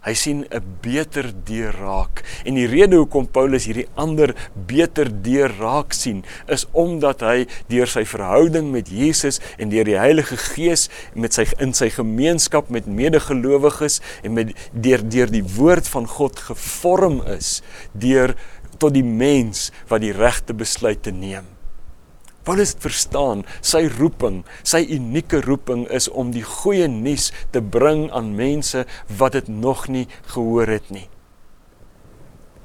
Hy 0.00 0.14
sien 0.16 0.46
'n 0.48 0.64
beter 0.80 1.28
deur 1.44 1.76
raak. 1.76 2.24
En 2.44 2.54
die 2.54 2.66
rede 2.66 2.96
hoekom 2.96 3.28
Paulus 3.28 3.66
hierdie 3.68 3.88
ander 3.94 4.34
beter 4.54 5.10
deur 5.22 5.52
raak 5.58 5.92
sien, 5.92 6.24
is 6.48 6.66
omdat 6.72 7.20
hy 7.20 7.46
deur 7.68 7.86
sy 7.86 8.04
verhouding 8.04 8.70
met 8.72 8.88
Jesus 8.88 9.40
en 9.58 9.68
deur 9.68 9.84
die 9.84 9.98
Heilige 9.98 10.36
Gees 10.36 10.88
met 11.14 11.34
sy 11.34 11.44
in 11.58 11.74
sy 11.74 11.90
gemeenskap 11.90 12.70
met 12.70 12.86
medegelowiges 12.86 14.00
en 14.22 14.32
met 14.32 14.56
deur 14.72 15.04
deur 15.04 15.30
die 15.30 15.44
woord 15.44 15.88
van 15.88 16.06
God 16.06 16.38
gevorm 16.38 17.20
is 17.26 17.60
deur 17.92 18.34
tot 18.78 18.94
die 18.94 19.04
mens 19.04 19.68
wat 19.88 20.00
die 20.00 20.16
regte 20.16 20.54
besluite 20.56 21.12
neem. 21.12 21.59
Paulus 22.44 22.72
verstaan 22.80 23.44
sy 23.60 23.84
roeping, 23.98 24.42
sy 24.64 24.80
unieke 24.88 25.42
roeping 25.44 25.84
is 25.92 26.08
om 26.08 26.32
die 26.32 26.44
goeie 26.44 26.88
nuus 26.88 27.28
te 27.52 27.60
bring 27.60 28.06
aan 28.16 28.32
mense 28.38 28.86
wat 29.20 29.36
dit 29.36 29.48
nog 29.52 29.88
nie 29.92 30.06
gehoor 30.32 30.72
het 30.72 30.88
nie. 30.88 31.08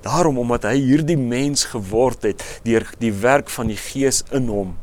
Daarom 0.06 0.38
omdat 0.40 0.68
hy 0.70 0.78
hierdie 0.80 1.20
mens 1.20 1.66
geword 1.74 2.24
het 2.28 2.44
deur 2.64 2.86
die 3.02 3.12
werk 3.12 3.50
van 3.50 3.72
die 3.74 3.80
Gees 3.80 4.22
in 4.32 4.48
hom. 4.54 4.76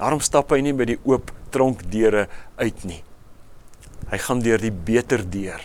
Daarom 0.00 0.22
stap 0.24 0.50
hy 0.50 0.62
nie 0.64 0.74
by 0.74 0.88
die 0.88 1.00
oop 1.04 1.30
tronkdeure 1.52 2.26
uit 2.56 2.84
nie. 2.88 3.02
Hy 4.10 4.18
gaan 4.18 4.40
deur 4.42 4.58
die 4.58 4.72
beter 4.72 5.22
deur. 5.22 5.60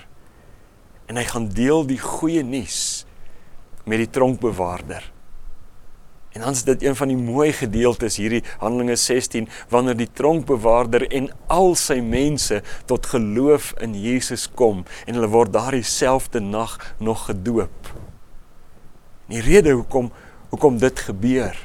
En 1.07 1.17
hy 1.17 1.25
gaan 1.29 1.47
deel 1.55 1.85
die 1.87 2.01
goeie 2.01 2.43
nuus 2.43 3.05
met 3.85 4.01
die 4.03 4.11
tronkbewaarder. 4.11 5.14
En 6.35 6.41
dan 6.41 6.51
is 6.51 6.63
dit 6.63 6.81
een 6.83 6.95
van 6.95 7.07
die 7.07 7.17
mooi 7.17 7.53
gedeeltes 7.55 8.17
hierdie 8.19 8.43
Handelinge 8.59 8.95
16 8.99 9.47
wanneer 9.71 9.95
die 9.95 10.09
tronkbewaarder 10.11 11.05
en 11.07 11.29
al 11.47 11.77
sy 11.79 12.01
mense 12.03 12.57
tot 12.91 13.05
geloof 13.07 13.69
in 13.79 13.93
Jesus 13.95 14.43
kom 14.51 14.81
en 15.05 15.15
hulle 15.15 15.29
word 15.31 15.53
daardie 15.55 15.85
selfde 15.87 16.41
nag 16.43 16.73
nog 16.99 17.29
gedoop. 17.29 17.91
Die 19.31 19.39
rede 19.39 19.77
hoekom 19.77 20.11
hoekom 20.51 20.81
dit 20.83 20.99
gebeur 21.07 21.55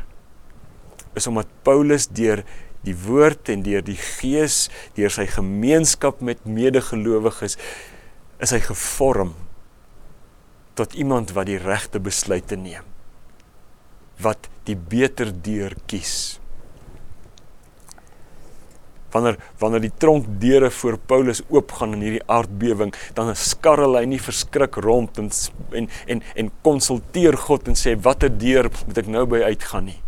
is 1.18 1.26
omdat 1.26 1.50
Paulus 1.66 2.06
deur 2.06 2.44
die 2.86 2.94
woord 2.94 3.50
en 3.50 3.66
deur 3.66 3.82
die 3.82 3.98
gees 3.98 4.68
deur 4.94 5.10
sy 5.10 5.26
gemeenskap 5.34 6.22
met 6.22 6.46
medegelowiges 6.46 7.58
is 8.38 8.54
hy 8.54 8.62
gevorm 8.70 9.34
tot 10.78 10.94
iemand 10.94 11.34
wat 11.34 11.50
die 11.50 11.58
regte 11.58 11.98
besluite 11.98 12.54
neem 12.54 12.86
wat 14.22 14.48
die 14.70 14.78
beter 14.78 15.32
deur 15.44 15.74
kies. 15.90 16.38
Wanneer 19.10 19.40
wanneer 19.58 19.82
die 19.82 19.94
tronkdeure 19.98 20.70
voor 20.70 20.98
Paulus 21.10 21.42
oopgaan 21.48 21.96
in 21.96 22.04
hierdie 22.06 22.26
aardbewing, 22.30 22.92
dan 23.14 23.32
skarrel 23.34 23.98
hy 23.98 24.04
nie 24.12 24.20
verskrik 24.22 24.78
rond 24.84 25.18
en 25.18 25.32
en 25.74 25.90
en, 26.06 26.22
en 26.36 26.52
konsulteer 26.66 27.38
God 27.48 27.68
en 27.70 27.78
sê 27.78 27.96
watter 27.98 28.30
deur 28.30 28.70
moet 28.86 29.02
ek 29.02 29.10
nou 29.10 29.26
by 29.34 29.42
uitgaan 29.50 29.90
nie. 29.90 29.98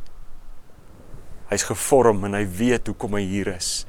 Hy's 1.51 1.67
gevorm 1.69 2.23
en 2.25 2.39
hy 2.39 2.47
weet 2.47 2.89
hoekom 2.89 3.19
hy 3.19 3.27
hier 3.29 3.51
is. 3.57 3.83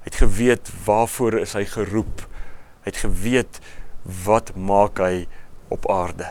Hy 0.00 0.12
het 0.12 0.22
geweet 0.22 0.70
waarvoor 0.86 1.40
is 1.42 1.52
hy 1.58 1.66
geroep. 1.68 2.22
Hy 2.86 2.92
het 2.92 3.02
geweet 3.02 3.60
wat 4.24 4.54
maak 4.54 5.02
hy 5.02 5.26
op 5.74 5.90
aarde. 5.90 6.30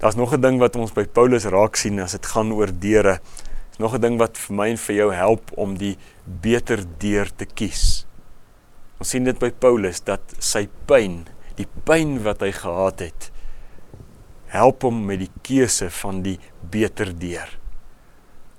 Daar's 0.00 0.14
nog 0.14 0.32
'n 0.32 0.40
ding 0.40 0.58
wat 0.58 0.76
ons 0.76 0.92
by 0.92 1.04
Paulus 1.04 1.44
raak 1.44 1.76
sien 1.76 2.00
as 2.00 2.12
dit 2.12 2.26
gaan 2.26 2.52
oor 2.52 2.70
deure. 2.78 3.20
Is 3.70 3.78
nog 3.78 3.94
'n 3.94 4.00
ding 4.00 4.18
wat 4.18 4.38
vir 4.38 4.56
my 4.56 4.68
en 4.68 4.78
vir 4.78 4.94
jou 4.96 5.12
help 5.12 5.50
om 5.54 5.76
die 5.76 5.98
beter 6.24 6.84
deur 6.98 7.28
te 7.36 7.44
kies. 7.44 8.06
Ons 8.98 9.08
sien 9.08 9.24
dit 9.24 9.38
by 9.38 9.50
Paulus 9.50 10.00
dat 10.00 10.20
sy 10.38 10.68
pyn, 10.86 11.26
die 11.54 11.66
pyn 11.84 12.22
wat 12.22 12.40
hy 12.40 12.52
gehad 12.52 12.98
het, 13.00 13.30
help 14.46 14.82
hom 14.82 15.04
met 15.06 15.18
die 15.18 15.30
keuse 15.42 15.90
van 15.90 16.22
die 16.22 16.38
beter 16.70 17.18
deur. 17.18 17.58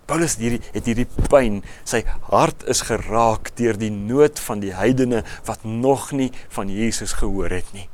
Paulus 0.05 0.35
hierdie 0.35 0.61
het 0.73 0.85
hierdie 0.85 1.07
pyn, 1.29 1.63
sy 1.83 2.03
hart 2.21 2.63
is 2.63 2.81
geraak 2.81 3.55
deur 3.55 3.77
die 3.77 3.91
nood 3.91 4.39
van 4.39 4.59
die 4.59 4.73
heidene 4.73 5.23
wat 5.45 5.63
nog 5.63 6.11
nie 6.11 6.31
van 6.49 6.69
Jesus 6.69 7.13
gehoor 7.13 7.49
het 7.49 7.73
nie. 7.73 7.89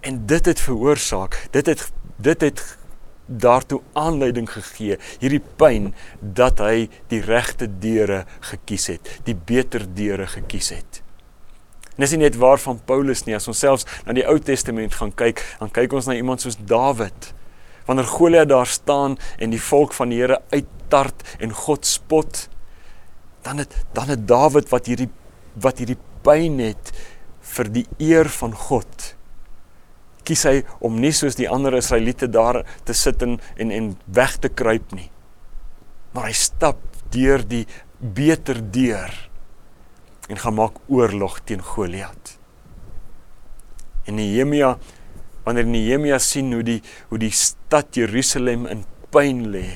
En 0.00 0.26
dit 0.26 0.46
het 0.46 0.60
veroorsaak, 0.60 1.48
dit 1.50 1.66
het 1.66 1.92
dit 2.16 2.40
het 2.40 2.62
daartoe 3.26 3.80
aanleiding 3.92 4.48
gegee 4.50 4.98
hierdie 5.22 5.42
pyn 5.56 5.92
dat 6.20 6.60
hy 6.62 6.88
die 7.12 7.22
regte 7.24 7.68
deure 7.80 8.24
gekies 8.50 8.88
het, 8.92 9.08
die 9.26 9.36
beter 9.36 9.86
deure 9.94 10.26
gekies 10.26 10.72
het. 10.74 11.02
En 11.92 12.04
dis 12.04 12.14
nie 12.14 12.24
net 12.24 12.38
waar 12.40 12.60
van 12.60 12.80
Paulus 12.88 13.24
nie, 13.26 13.36
as 13.36 13.48
ons 13.48 13.60
selfs 13.60 13.86
na 14.06 14.16
die 14.16 14.24
Ou 14.28 14.38
Testament 14.40 14.96
gaan 14.96 15.12
kyk, 15.16 15.44
dan 15.60 15.72
kyk 15.72 15.92
ons 15.92 16.08
na 16.08 16.16
iemand 16.16 16.44
soos 16.44 16.56
Dawid. 16.56 17.32
Wanneer 17.86 18.08
Goliat 18.08 18.48
daar 18.48 18.70
staan 18.70 19.18
en 19.38 19.52
die 19.52 19.60
volk 19.60 19.92
van 19.96 20.12
die 20.12 20.22
Here 20.22 20.40
uittart 20.54 21.24
en 21.42 21.52
God 21.52 21.86
spot, 21.86 22.46
dan 23.42 23.60
het 23.60 23.74
dan 23.92 24.12
het 24.12 24.24
Dawid 24.28 24.70
wat 24.72 24.88
hierdie 24.88 25.10
wat 25.60 25.82
hierdie 25.82 25.98
pyn 26.24 26.60
het 26.62 26.92
vir 27.52 27.68
die 27.74 27.84
eer 28.00 28.30
van 28.32 28.54
God 28.56 29.12
kies 30.26 30.44
hy 30.48 30.56
om 30.84 31.00
nie 31.00 31.12
soos 31.16 31.38
die 31.38 31.48
ander 31.50 31.74
Israeliete 31.78 32.28
daar 32.30 32.62
te 32.86 32.94
sit 32.96 33.22
en 33.22 33.38
en, 33.56 33.70
en 33.70 33.92
weg 34.06 34.38
te 34.42 34.48
kruip 34.48 34.94
nie. 34.96 35.10
Maar 36.12 36.30
hy 36.30 36.36
stap 36.36 36.80
deur 37.12 37.44
die 37.44 37.64
beter 37.98 38.60
deur 38.72 39.12
en 40.30 40.38
gaan 40.38 40.56
maak 40.56 40.78
oorlog 40.88 41.40
teen 41.46 41.62
Goliat. 41.62 42.36
En 44.06 44.16
Nehemia 44.18 44.76
wanneer 45.44 45.66
Nehemia 45.66 46.18
sien 46.22 46.52
hoe 46.54 46.62
die 46.66 46.80
hoe 47.10 47.18
die 47.20 47.32
stad 47.34 47.96
Jerusalem 47.98 48.66
in 48.70 48.84
pyn 49.12 49.48
lê, 49.52 49.66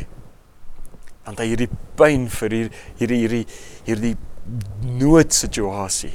want 1.26 1.43
hy 1.43 1.49
hierdie 1.50 1.71
pyn 1.99 2.29
vir 2.33 2.55
hier, 2.55 2.71
hierdie 3.00 3.21
hierdie 3.25 3.45
hierdie 3.88 4.15
noodsituasie. 5.00 6.15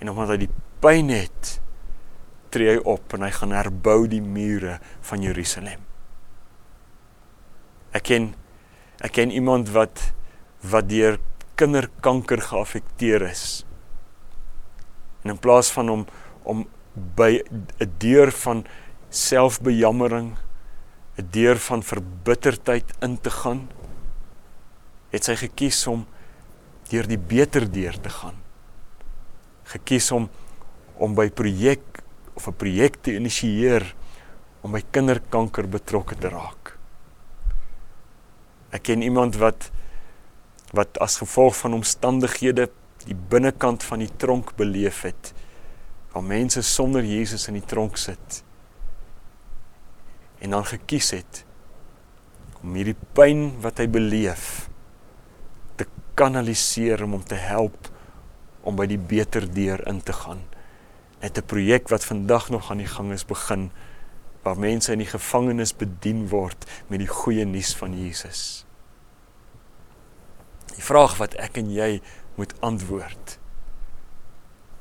En 0.00 0.12
omdat 0.12 0.34
hy 0.34 0.40
die 0.44 0.52
pyn 0.84 1.08
het, 1.14 1.56
tree 2.56 2.72
hy 2.72 2.80
op 2.88 3.12
en 3.16 3.26
hy 3.26 3.32
gaan 3.36 3.52
herbou 3.52 4.06
die 4.08 4.22
mure 4.24 4.78
van 5.10 5.24
Jerusalem. 5.24 5.82
Ek 7.92 8.08
ken 8.08 8.32
ek 9.04 9.18
ken 9.18 9.32
iemand 9.34 9.68
wat 9.74 10.00
wat 10.64 10.88
deur 10.88 11.18
kinderkanker 11.60 12.40
geaffekteer 12.48 13.26
is. 13.28 13.64
En 15.24 15.34
in 15.34 15.40
plaas 15.42 15.68
van 15.74 15.92
om 15.92 16.06
om 16.46 16.64
by 16.94 17.42
'n 17.80 17.92
deur 17.98 18.32
van 18.32 18.64
selfbejammering, 19.10 20.36
'n 21.18 21.28
deur 21.30 21.58
van 21.58 21.82
verbitterdheid 21.82 22.92
in 23.00 23.20
te 23.20 23.30
gaan, 23.30 23.68
het 25.10 25.24
sy 25.24 25.36
gekies 25.36 25.86
om 25.86 26.06
deur 26.88 27.06
die 27.06 27.18
beter 27.18 27.70
deur 27.72 28.00
te 28.00 28.08
gaan. 28.08 28.36
Gekies 29.64 30.10
om 30.12 30.30
om 30.96 31.14
by 31.14 31.28
projek 31.28 32.02
of 32.36 32.46
'n 32.48 32.56
projek 32.56 33.02
te 33.02 33.14
initieer 33.14 33.94
om 34.62 34.72
by 34.72 34.82
kinderkanker 34.90 35.68
betrokke 35.68 36.16
te 36.16 36.28
raak. 36.28 36.78
Ek 38.70 38.82
ken 38.82 39.02
iemand 39.02 39.36
wat 39.36 39.70
wat 40.72 40.98
as 40.98 41.16
gevolg 41.16 41.56
van 41.56 41.74
omstandighede 41.74 42.68
die 43.06 43.14
binnekant 43.14 43.82
van 43.82 43.98
die 43.98 44.10
tronk 44.16 44.56
beleef 44.56 45.02
het. 45.02 45.32
Waar 46.12 46.24
mense 46.24 46.62
sonder 46.62 47.04
Jesus 47.04 47.48
in 47.48 47.54
die 47.54 47.66
tronk 47.66 47.96
sit. 47.96 48.44
en 50.38 50.50
dan 50.50 50.64
gekies 50.64 51.10
het 51.10 51.44
om 52.62 52.74
hierdie 52.76 52.96
pyn 53.16 53.48
wat 53.64 53.80
hy 53.80 53.86
beleef 53.90 54.68
te 55.78 55.86
kanaliseer 56.18 57.04
om 57.06 57.16
hom 57.18 57.24
te 57.26 57.38
help 57.40 57.90
om 58.66 58.76
by 58.78 58.88
die 58.90 59.00
beter 59.00 59.46
deur 59.46 59.82
in 59.86 60.00
te 60.02 60.14
gaan. 60.16 60.40
Net 61.26 61.38
'n 61.38 61.46
projek 61.50 61.88
wat 61.88 62.04
vandag 62.06 62.50
nog 62.54 62.70
aan 62.70 62.78
die 62.78 62.86
gang 62.86 63.10
is 63.12 63.26
begin 63.26 63.70
waar 64.42 64.58
mense 64.58 64.92
in 64.92 64.98
die 65.02 65.10
gevangenis 65.10 65.74
bedien 65.74 66.28
word 66.28 66.66
met 66.86 67.02
die 67.02 67.10
goeie 67.10 67.44
nuus 67.44 67.74
van 67.74 67.98
Jesus. 67.98 68.62
Die 70.76 70.84
vraag 70.86 71.16
wat 71.18 71.34
ek 71.34 71.58
en 71.58 71.72
jy 71.74 72.00
moet 72.38 72.54
antwoord 72.60 73.38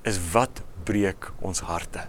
is 0.04 0.20
wat 0.32 0.62
breek 0.84 1.32
ons 1.42 1.66
harte? 1.66 2.06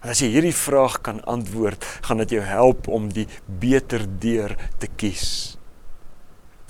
En 0.00 0.08
as 0.08 0.24
jy 0.24 0.30
hierdie 0.32 0.56
vraag 0.56 1.02
kan 1.04 1.20
antwoord, 1.24 1.84
gaan 2.00 2.16
dit 2.24 2.30
jou 2.30 2.42
help 2.48 2.88
om 2.88 3.12
die 3.12 3.28
beter 3.46 4.06
deur 4.08 4.56
te 4.78 4.88
kies. 4.96 5.58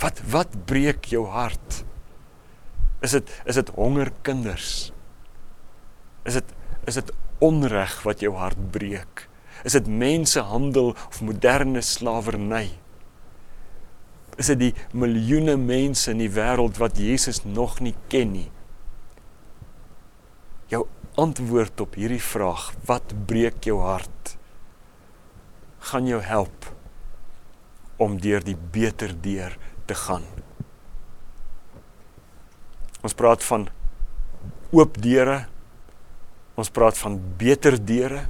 Wat 0.03 0.19
wat 0.27 0.59
breek 0.67 1.05
jou 1.05 1.27
hart? 1.31 1.85
Is 3.01 3.15
dit 3.15 3.31
is 3.47 3.55
dit 3.55 3.69
honger 3.79 4.11
kinders? 4.23 4.96
Is 6.27 6.41
dit 6.41 6.55
is 6.87 6.95
dit 7.01 7.09
onreg 7.43 7.95
wat 8.07 8.21
jou 8.23 8.31
hart 8.39 8.59
breek? 8.71 9.25
Is 9.67 9.75
dit 9.75 9.89
mensehandel 9.91 10.93
of 10.95 11.19
moderne 11.25 11.83
slawerny? 11.83 12.77
Is 14.39 14.53
dit 14.53 14.61
die 14.61 14.73
miljoene 14.95 15.57
mense 15.59 16.13
in 16.13 16.23
die 16.23 16.31
wêreld 16.31 16.79
wat 16.79 17.01
Jesus 17.01 17.43
nog 17.45 17.81
nie 17.83 17.97
ken 18.13 18.37
nie? 18.37 18.49
Jou 20.71 20.85
antwoord 21.19 21.81
op 21.83 21.99
hierdie 21.99 22.23
vraag, 22.23 22.71
wat 22.87 23.17
breek 23.27 23.67
jou 23.67 23.81
hart? 23.83 24.37
gaan 25.87 26.07
jou 26.07 26.21
help 26.23 26.67
om 28.03 28.19
deur 28.21 28.43
die 28.45 28.57
beter 28.57 29.15
deur 29.23 29.55
te 29.87 29.95
gaan. 29.95 30.25
Ons 33.07 33.15
praat 33.15 33.45
van 33.47 33.69
oop 34.75 34.99
deure. 35.03 35.47
Ons 36.57 36.73
praat 36.73 36.99
van 36.99 37.21
beter 37.37 37.77
deure. 37.77 38.25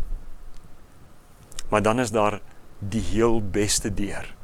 Maar 1.71 1.83
dan 1.83 2.00
is 2.02 2.11
daar 2.11 2.40
die 2.78 3.02
heel 3.02 3.40
beste 3.40 3.95
deur. 3.95 4.35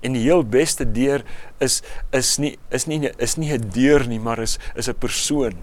En 0.00 0.12
die 0.16 0.22
heel 0.24 0.44
beste 0.44 0.86
deur 0.90 1.24
is 1.60 1.80
is 2.10 2.36
nie 2.40 2.54
is 2.68 2.86
nie 2.86 3.10
is 3.18 3.36
nie 3.36 3.52
'n 3.52 3.70
deur 3.70 4.06
nie, 4.08 4.20
maar 4.20 4.38
is 4.38 4.58
is 4.74 4.88
'n 4.88 4.98
persoon. 4.98 5.54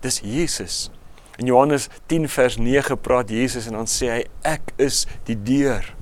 Dis 0.00 0.20
Jesus. 0.20 0.90
In 1.36 1.46
Johannes 1.46 1.88
10 2.06 2.28
vers 2.28 2.56
9 2.56 3.00
praat 3.00 3.30
Jesus 3.30 3.66
en 3.66 3.72
dan 3.72 3.86
sê 3.86 4.08
hy 4.10 4.24
ek 4.42 4.72
is 4.76 5.06
die 5.24 5.42
deur. 5.42 5.94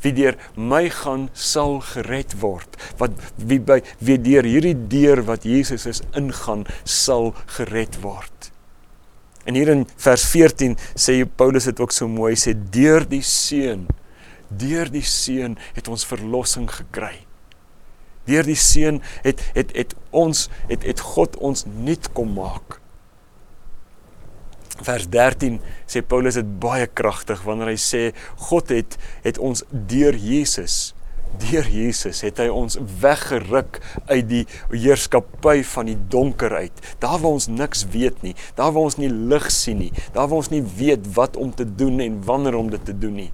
Wie 0.00 0.12
deur 0.12 0.36
my 0.56 0.88
gaan 0.90 1.28
sal 1.32 1.80
gered 1.80 2.40
word. 2.40 2.76
Wat 2.96 3.10
wie 3.36 3.60
by 3.60 3.82
wie 3.98 4.18
deur 4.18 4.44
hierdie 4.44 4.86
deur 4.88 5.24
wat 5.24 5.44
Jesus 5.44 5.86
is 5.86 6.02
ingaan 6.12 6.66
sal 6.84 7.34
gered 7.46 8.00
word. 8.00 8.49
En 9.50 9.56
hier 9.58 9.72
in 9.72 9.82
vers 9.98 10.24
14 10.30 10.76
sê 10.94 11.16
Paulus 11.26 11.66
dit 11.66 11.80
ook 11.82 11.90
so 11.90 12.06
mooi 12.06 12.36
sê 12.38 12.54
deur 12.54 13.02
die 13.10 13.24
seun 13.26 13.88
deur 14.50 14.90
die 14.90 15.06
seun 15.06 15.56
het 15.76 15.86
ons 15.90 16.02
verlossing 16.06 16.68
gekry. 16.70 17.20
Deur 18.26 18.46
die 18.46 18.58
seun 18.58 19.00
het 19.24 19.42
het 19.56 19.74
het 19.74 19.96
ons 20.14 20.46
het 20.70 20.86
het 20.86 21.02
God 21.02 21.34
ons 21.42 21.66
nuut 21.66 22.12
kom 22.14 22.34
maak 22.38 22.78
vers 24.84 25.08
13 25.12 25.58
sê 25.90 26.02
Paulus 26.06 26.38
dit 26.38 26.52
baie 26.62 26.86
kragtig 26.86 27.42
wanneer 27.44 27.72
hy 27.74 27.80
sê 27.80 28.02
God 28.48 28.72
het 28.72 28.96
het 29.26 29.40
ons 29.42 29.64
deur 29.70 30.16
Jesus 30.16 30.94
deur 31.38 31.66
Jesus 31.70 32.22
het 32.26 32.40
hy 32.42 32.48
ons 32.52 32.78
weggeruk 33.02 33.80
uit 34.10 34.26
die 34.28 34.42
heerskappy 34.72 35.60
van 35.72 35.90
die 35.90 35.98
donker 36.12 36.54
uit. 36.56 36.82
Daar 37.02 37.18
waar 37.22 37.36
ons 37.38 37.48
niks 37.50 37.86
weet 37.92 38.22
nie, 38.26 38.34
daar 38.58 38.72
waar 38.74 38.90
ons 38.90 38.98
nie 39.00 39.10
lig 39.10 39.50
sien 39.54 39.80
nie, 39.84 39.92
daar 40.14 40.30
waar 40.30 40.42
ons 40.42 40.52
nie 40.52 40.64
weet 40.76 41.12
wat 41.16 41.38
om 41.40 41.54
te 41.54 41.66
doen 41.68 42.00
en 42.00 42.18
wanneer 42.26 42.58
om 42.58 42.72
dit 42.72 42.84
te 42.84 42.96
doen 42.96 43.16
nie. 43.24 43.30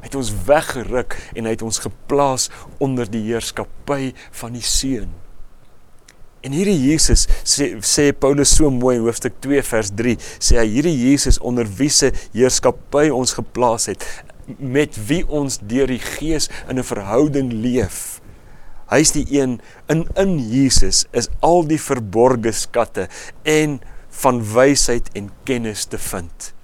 Hy 0.00 0.08
het 0.08 0.16
ons 0.16 0.32
weggeruk 0.46 1.16
en 1.36 1.44
hy 1.44 1.56
het 1.56 1.64
ons 1.64 1.82
geplaas 1.84 2.48
onder 2.80 3.08
die 3.10 3.26
heerskappy 3.26 4.14
van 4.40 4.56
die 4.56 4.64
seun. 4.64 5.10
En 6.40 6.54
hierdie 6.56 6.78
Jesus 6.78 7.26
sê 7.44 7.74
sê 7.84 8.06
Paulus 8.16 8.54
so 8.56 8.70
mooi 8.72 8.94
in 8.96 9.04
hoofstuk 9.04 9.34
2 9.44 9.60
vers 9.68 9.90
3 9.92 10.14
sê 10.40 10.56
hy 10.56 10.64
hierdie 10.72 10.96
Jesus 10.96 11.36
onder 11.44 11.68
wie 11.76 11.90
se 11.92 12.08
heerskappy 12.32 13.10
ons 13.12 13.34
geplaas 13.36 13.90
het 13.92 14.06
met 14.58 14.96
wie 15.06 15.22
ons 15.28 15.58
deur 15.62 15.86
die 15.90 16.02
gees 16.02 16.48
in 16.68 16.78
'n 16.78 16.84
verhouding 16.84 17.52
leef. 17.52 18.20
Hy's 18.90 19.12
die 19.12 19.26
een 19.30 19.60
in 19.88 20.08
in 20.16 20.38
Jesus 20.38 21.06
is 21.12 21.28
al 21.40 21.66
die 21.66 21.80
verborgde 21.80 22.52
skatte 22.52 23.08
en 23.42 23.80
van 24.08 24.42
wysheid 24.54 25.08
en 25.14 25.30
kennis 25.44 25.84
te 25.84 25.98
vind. 25.98 26.54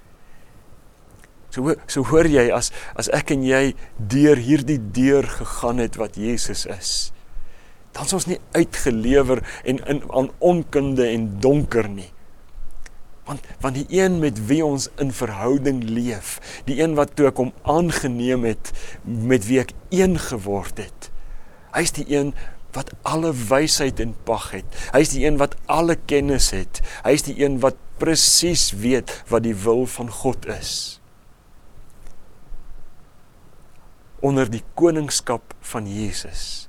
So 1.49 1.75
so 1.87 2.03
hoor 2.03 2.27
jy 2.27 2.51
as 2.51 2.71
as 2.95 3.09
ek 3.09 3.31
en 3.31 3.43
jy 3.43 3.75
deur 3.97 4.35
hierdie 4.35 4.81
deur 4.91 5.23
gegaan 5.23 5.77
het 5.77 5.95
wat 5.95 6.15
Jesus 6.15 6.65
is 6.65 7.11
dan 7.97 8.05
is 8.05 8.13
ons 8.13 8.27
nie 8.29 8.37
uitgelewer 8.53 9.41
en 9.65 9.81
in 9.89 10.03
aan 10.13 10.29
onkunde 10.37 11.07
en 11.09 11.25
donker 11.41 11.89
nie. 11.89 12.11
Want 13.27 13.47
want 13.63 13.75
die 13.75 14.01
een 14.01 14.19
met 14.19 14.39
wie 14.47 14.63
ons 14.65 14.87
in 15.03 15.11
verhouding 15.11 15.81
leef, 15.83 16.37
die 16.65 16.79
een 16.81 16.95
wat 16.95 17.15
toe 17.15 17.27
ek 17.29 17.39
hom 17.41 17.53
aangeneem 17.67 18.45
het 18.47 18.71
met 19.03 19.47
wie 19.47 19.59
ek 19.63 19.73
een 19.91 20.15
geword 20.19 20.79
het. 20.79 21.09
Hy's 21.75 21.91
die 21.97 22.07
een 22.15 22.31
wat 22.75 22.93
alle 23.07 23.33
wysheid 23.33 23.99
in 23.99 24.13
pag 24.27 24.51
het. 24.55 24.77
Hy's 24.93 25.11
die 25.15 25.25
een 25.25 25.39
wat 25.41 25.57
alle 25.65 25.97
kennis 26.09 26.51
het. 26.55 26.81
Hy's 27.03 27.25
die 27.27 27.35
een 27.43 27.59
wat 27.63 27.79
presies 27.97 28.69
weet 28.77 29.11
wat 29.31 29.43
die 29.47 29.55
wil 29.65 29.85
van 29.89 30.11
God 30.11 30.47
is. 30.53 30.71
Onder 34.19 34.49
die 34.49 34.63
koningskap 34.79 35.53
van 35.61 35.85
Jesus 35.89 36.67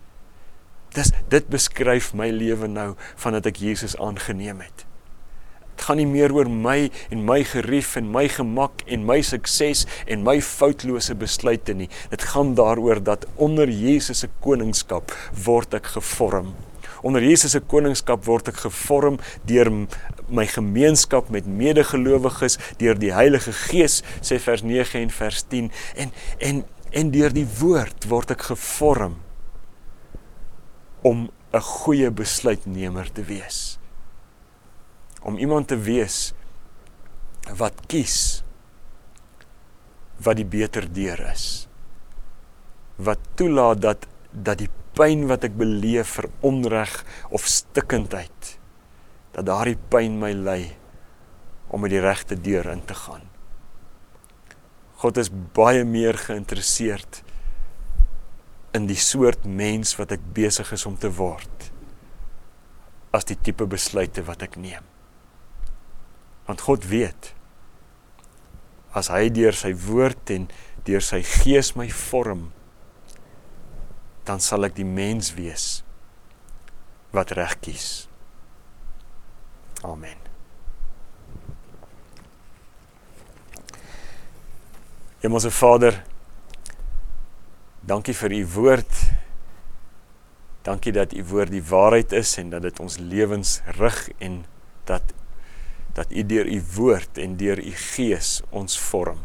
Dis 0.97 1.13
dit 1.29 1.49
beskryf 1.53 2.13
my 2.17 2.31
lewe 2.33 2.69
nou 2.71 2.93
vandat 3.21 3.49
ek 3.51 3.61
Jesus 3.63 3.97
aangeneem 4.01 4.63
het. 4.65 4.88
Dit 5.79 5.87
gaan 5.87 6.01
nie 6.01 6.09
meer 6.11 6.33
oor 6.35 6.49
my 6.51 6.89
en 7.15 7.21
my 7.23 7.37
gerief 7.47 7.93
en 8.01 8.09
my 8.11 8.25
gemak 8.35 8.81
en 8.91 9.05
my 9.07 9.21
sukses 9.23 9.85
en 10.11 10.25
my 10.27 10.41
foutlose 10.43 11.15
besluite 11.15 11.77
nie. 11.79 11.87
Dit 12.11 12.25
gaan 12.33 12.57
daaroor 12.59 12.99
dat 13.07 13.29
onder 13.39 13.71
Jesus 13.71 14.25
se 14.25 14.29
koningskap 14.43 15.15
word 15.45 15.79
ek 15.79 15.93
gevorm. 15.95 16.51
Onder 17.07 17.23
Jesus 17.23 17.55
se 17.55 17.63
koningskap 17.63 18.27
word 18.27 18.51
ek 18.51 18.59
gevorm 18.65 19.21
deur 19.47 19.71
my 20.27 20.49
gemeenskap 20.51 21.31
met 21.31 21.47
medegelowiges, 21.47 22.59
deur 22.83 22.99
die 22.99 23.15
Heilige 23.15 23.55
Gees, 23.55 24.03
sê 24.19 24.43
vers 24.43 24.67
9 24.67 24.99
en 24.99 25.15
vers 25.15 25.47
10 25.47 25.71
en 25.95 26.15
en 26.51 26.65
en 26.91 27.15
deur 27.15 27.31
die 27.31 27.47
woord 27.63 28.11
word 28.11 28.35
ek 28.35 28.49
gevorm 28.51 29.21
om 31.07 31.29
'n 31.55 31.63
goeie 31.63 32.11
besluitnemer 32.11 33.07
te 33.15 33.23
wees. 33.23 33.78
Om 35.29 35.37
iemand 35.37 35.69
te 35.69 35.77
wees 35.77 36.33
wat 37.61 37.85
kies 37.89 38.43
wat 40.25 40.39
die 40.41 40.49
beter 40.49 40.89
deur 40.93 41.21
is. 41.31 41.69
Wat 42.97 43.21
toelaat 43.39 43.83
dat 43.85 44.09
dat 44.33 44.61
die 44.61 44.71
pyn 44.99 45.27
wat 45.31 45.47
ek 45.47 45.55
beleef 45.57 46.17
vir 46.19 46.29
onreg 46.45 46.93
of 47.35 47.47
stikkindheid 47.49 48.55
dat 49.37 49.47
daardie 49.47 49.79
pyn 49.93 50.19
my 50.21 50.33
lei 50.35 50.63
om 51.69 51.85
met 51.85 51.93
die 51.93 52.03
regte 52.03 52.37
deur 52.41 52.67
in 52.73 52.83
te 52.89 52.97
gaan. 52.97 53.25
God 54.99 55.21
is 55.23 55.31
baie 55.31 55.85
meer 55.87 56.19
geïnteresseerd 56.19 57.23
in 58.75 58.89
die 58.91 58.99
soort 58.99 59.47
mens 59.47 59.95
wat 60.01 60.13
ek 60.17 60.25
besig 60.35 60.73
is 60.75 60.87
om 60.89 60.97
te 60.99 61.11
word 61.15 61.71
as 63.15 63.25
die 63.29 63.39
tipe 63.41 63.65
besluite 63.71 64.25
wat 64.27 64.43
ek 64.45 64.59
neem. 64.61 64.85
Want 66.49 66.65
God 66.65 66.89
weet 66.89 67.35
as 68.97 69.11
hy 69.13 69.29
deur 69.31 69.55
sy 69.55 69.75
woord 69.77 70.33
en 70.33 70.49
deur 70.89 71.05
sy 71.05 71.21
gees 71.23 71.75
my 71.77 71.87
vorm 71.93 72.49
dan 74.27 74.41
sal 74.43 74.67
ek 74.67 74.75
die 74.77 74.89
mens 74.89 75.35
wees 75.37 75.83
wat 77.15 77.31
reg 77.37 77.55
kies. 77.65 78.09
Amen. 79.87 80.19
Hemelse 85.23 85.53
Vader, 85.55 86.03
Dankie 87.89 88.13
vir 88.13 88.33
u 88.37 88.47
woord. 88.53 88.97
Dankie 90.67 90.93
dat 90.93 91.15
u 91.17 91.23
woord 91.25 91.55
die 91.55 91.65
waarheid 91.65 92.13
is 92.13 92.35
en 92.37 92.51
dat 92.53 92.67
dit 92.67 92.81
ons 92.85 92.99
lewens 93.01 93.61
rig 93.79 94.01
en 94.19 94.43
dat 94.85 95.15
dat 95.99 96.13
u 96.15 96.23
deur 96.27 96.47
u 96.47 96.63
woord 96.75 97.19
en 97.19 97.37
deur 97.37 97.59
u 97.59 97.75
gees 97.75 98.39
ons 98.55 98.79
vorm. 98.79 99.19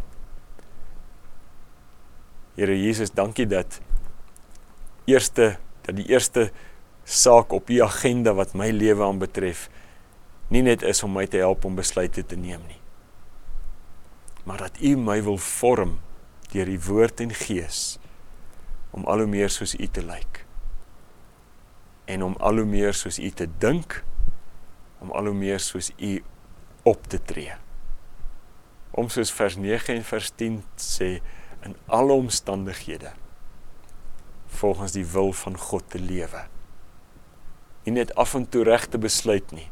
Here 2.58 2.74
Jesus, 2.74 3.14
dankie 3.14 3.46
dat 3.48 3.80
eerste 5.06 5.58
dat 5.84 5.96
die 6.00 6.08
eerste 6.08 6.50
saak 7.04 7.52
op 7.52 7.70
u 7.70 7.82
agenda 7.84 8.34
wat 8.34 8.56
my 8.56 8.72
lewe 8.72 9.04
aanbetref 9.04 9.68
nie 10.54 10.64
net 10.64 10.86
is 10.88 11.04
om 11.04 11.14
my 11.14 11.28
te 11.28 11.42
help 11.44 11.66
om 11.68 11.76
besluite 11.76 12.24
te 12.26 12.40
neem 12.40 12.62
nie. 12.70 12.80
Maar 14.48 14.66
dat 14.68 14.82
u 14.82 14.96
my 14.98 15.20
wil 15.24 15.38
vorm 15.38 16.00
deur 16.54 16.70
die 16.70 16.82
woord 16.88 17.22
en 17.22 17.34
gees 17.36 17.98
om 18.94 19.06
al 19.10 19.26
hoe 19.26 19.30
meer 19.30 19.50
soos 19.50 19.74
u 19.76 19.88
te 19.88 20.06
lyk. 20.06 20.46
En 22.06 22.24
om 22.24 22.36
al 22.40 22.62
hoe 22.62 22.70
meer 22.70 22.94
soos 22.94 23.18
u 23.20 23.30
te 23.30 23.48
dink, 23.60 24.04
om 25.02 25.12
al 25.12 25.32
hoe 25.32 25.38
meer 25.38 25.60
soos 25.60 25.92
u 25.98 26.22
op 26.84 27.08
te 27.08 27.22
tree. 27.22 27.56
Om 28.92 29.10
soos 29.10 29.32
vers 29.34 29.56
9 29.56 29.96
en 29.96 30.04
vers 30.04 30.32
10 30.36 30.62
sê 30.78 31.18
in 31.64 31.76
alle 31.86 32.14
omstandighede 32.14 33.14
volgens 34.54 34.92
die 34.92 35.06
wil 35.06 35.32
van 35.34 35.58
God 35.58 35.84
te 35.90 36.00
lewe. 36.00 36.44
Nie 37.84 37.94
net 37.94 38.14
af 38.16 38.36
en 38.38 38.46
toe 38.50 38.64
reg 38.64 38.86
te 38.86 38.98
besluit 39.02 39.52
nie, 39.52 39.70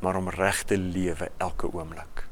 maar 0.00 0.16
om 0.16 0.30
reg 0.30 0.62
te 0.62 0.78
lewe 0.78 1.30
elke 1.42 1.72
oomblik. 1.72 2.24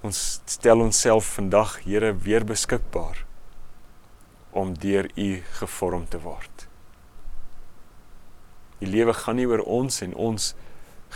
Ons 0.00 0.40
stel 0.46 0.80
onsself 0.80 1.34
vandag, 1.34 1.80
Here, 1.84 2.14
weer 2.16 2.44
beskikbaar 2.46 3.24
om 4.50 4.72
deur 4.78 5.10
U 5.14 5.42
gevorm 5.60 6.08
te 6.08 6.20
word. 6.22 6.67
Die 8.78 8.90
lewe 8.90 9.14
gaan 9.14 9.38
nie 9.38 9.46
oor 9.48 9.64
ons 9.66 10.02
en 10.06 10.14
ons 10.14 10.52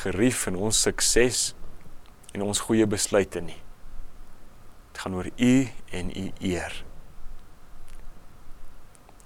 gerief 0.03 0.47
en 0.51 0.57
ons 0.57 0.83
sukses 0.87 1.53
en 2.33 2.43
ons 2.47 2.65
goeie 2.67 2.87
besluite 2.89 3.43
nie. 3.45 3.61
Dit 4.93 5.05
gaan 5.05 5.19
oor 5.19 5.29
U 5.31 5.55
en 5.93 6.11
U 6.11 6.27
eer. 6.41 6.83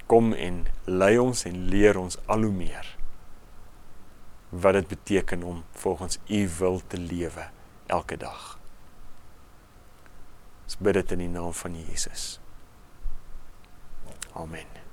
Kom 0.06 0.32
en 0.34 0.66
lei 0.86 1.16
ons 1.18 1.46
en 1.48 1.64
leer 1.70 1.98
ons 1.98 2.18
al 2.26 2.46
hoe 2.46 2.54
meer 2.54 2.92
wat 4.50 4.76
dit 4.78 4.88
beteken 4.88 5.42
om 5.42 5.64
volgens 5.72 6.18
U 6.30 6.48
wil 6.58 6.80
te 6.86 6.98
lewe 6.98 7.48
elke 7.86 8.16
dag. 8.16 8.58
Ons 10.64 10.78
bid 10.78 10.94
dit 10.94 11.14
in 11.18 11.26
die 11.26 11.30
naam 11.30 11.52
van 11.54 11.76
Jesus. 11.78 12.40
Amen. 14.32 14.85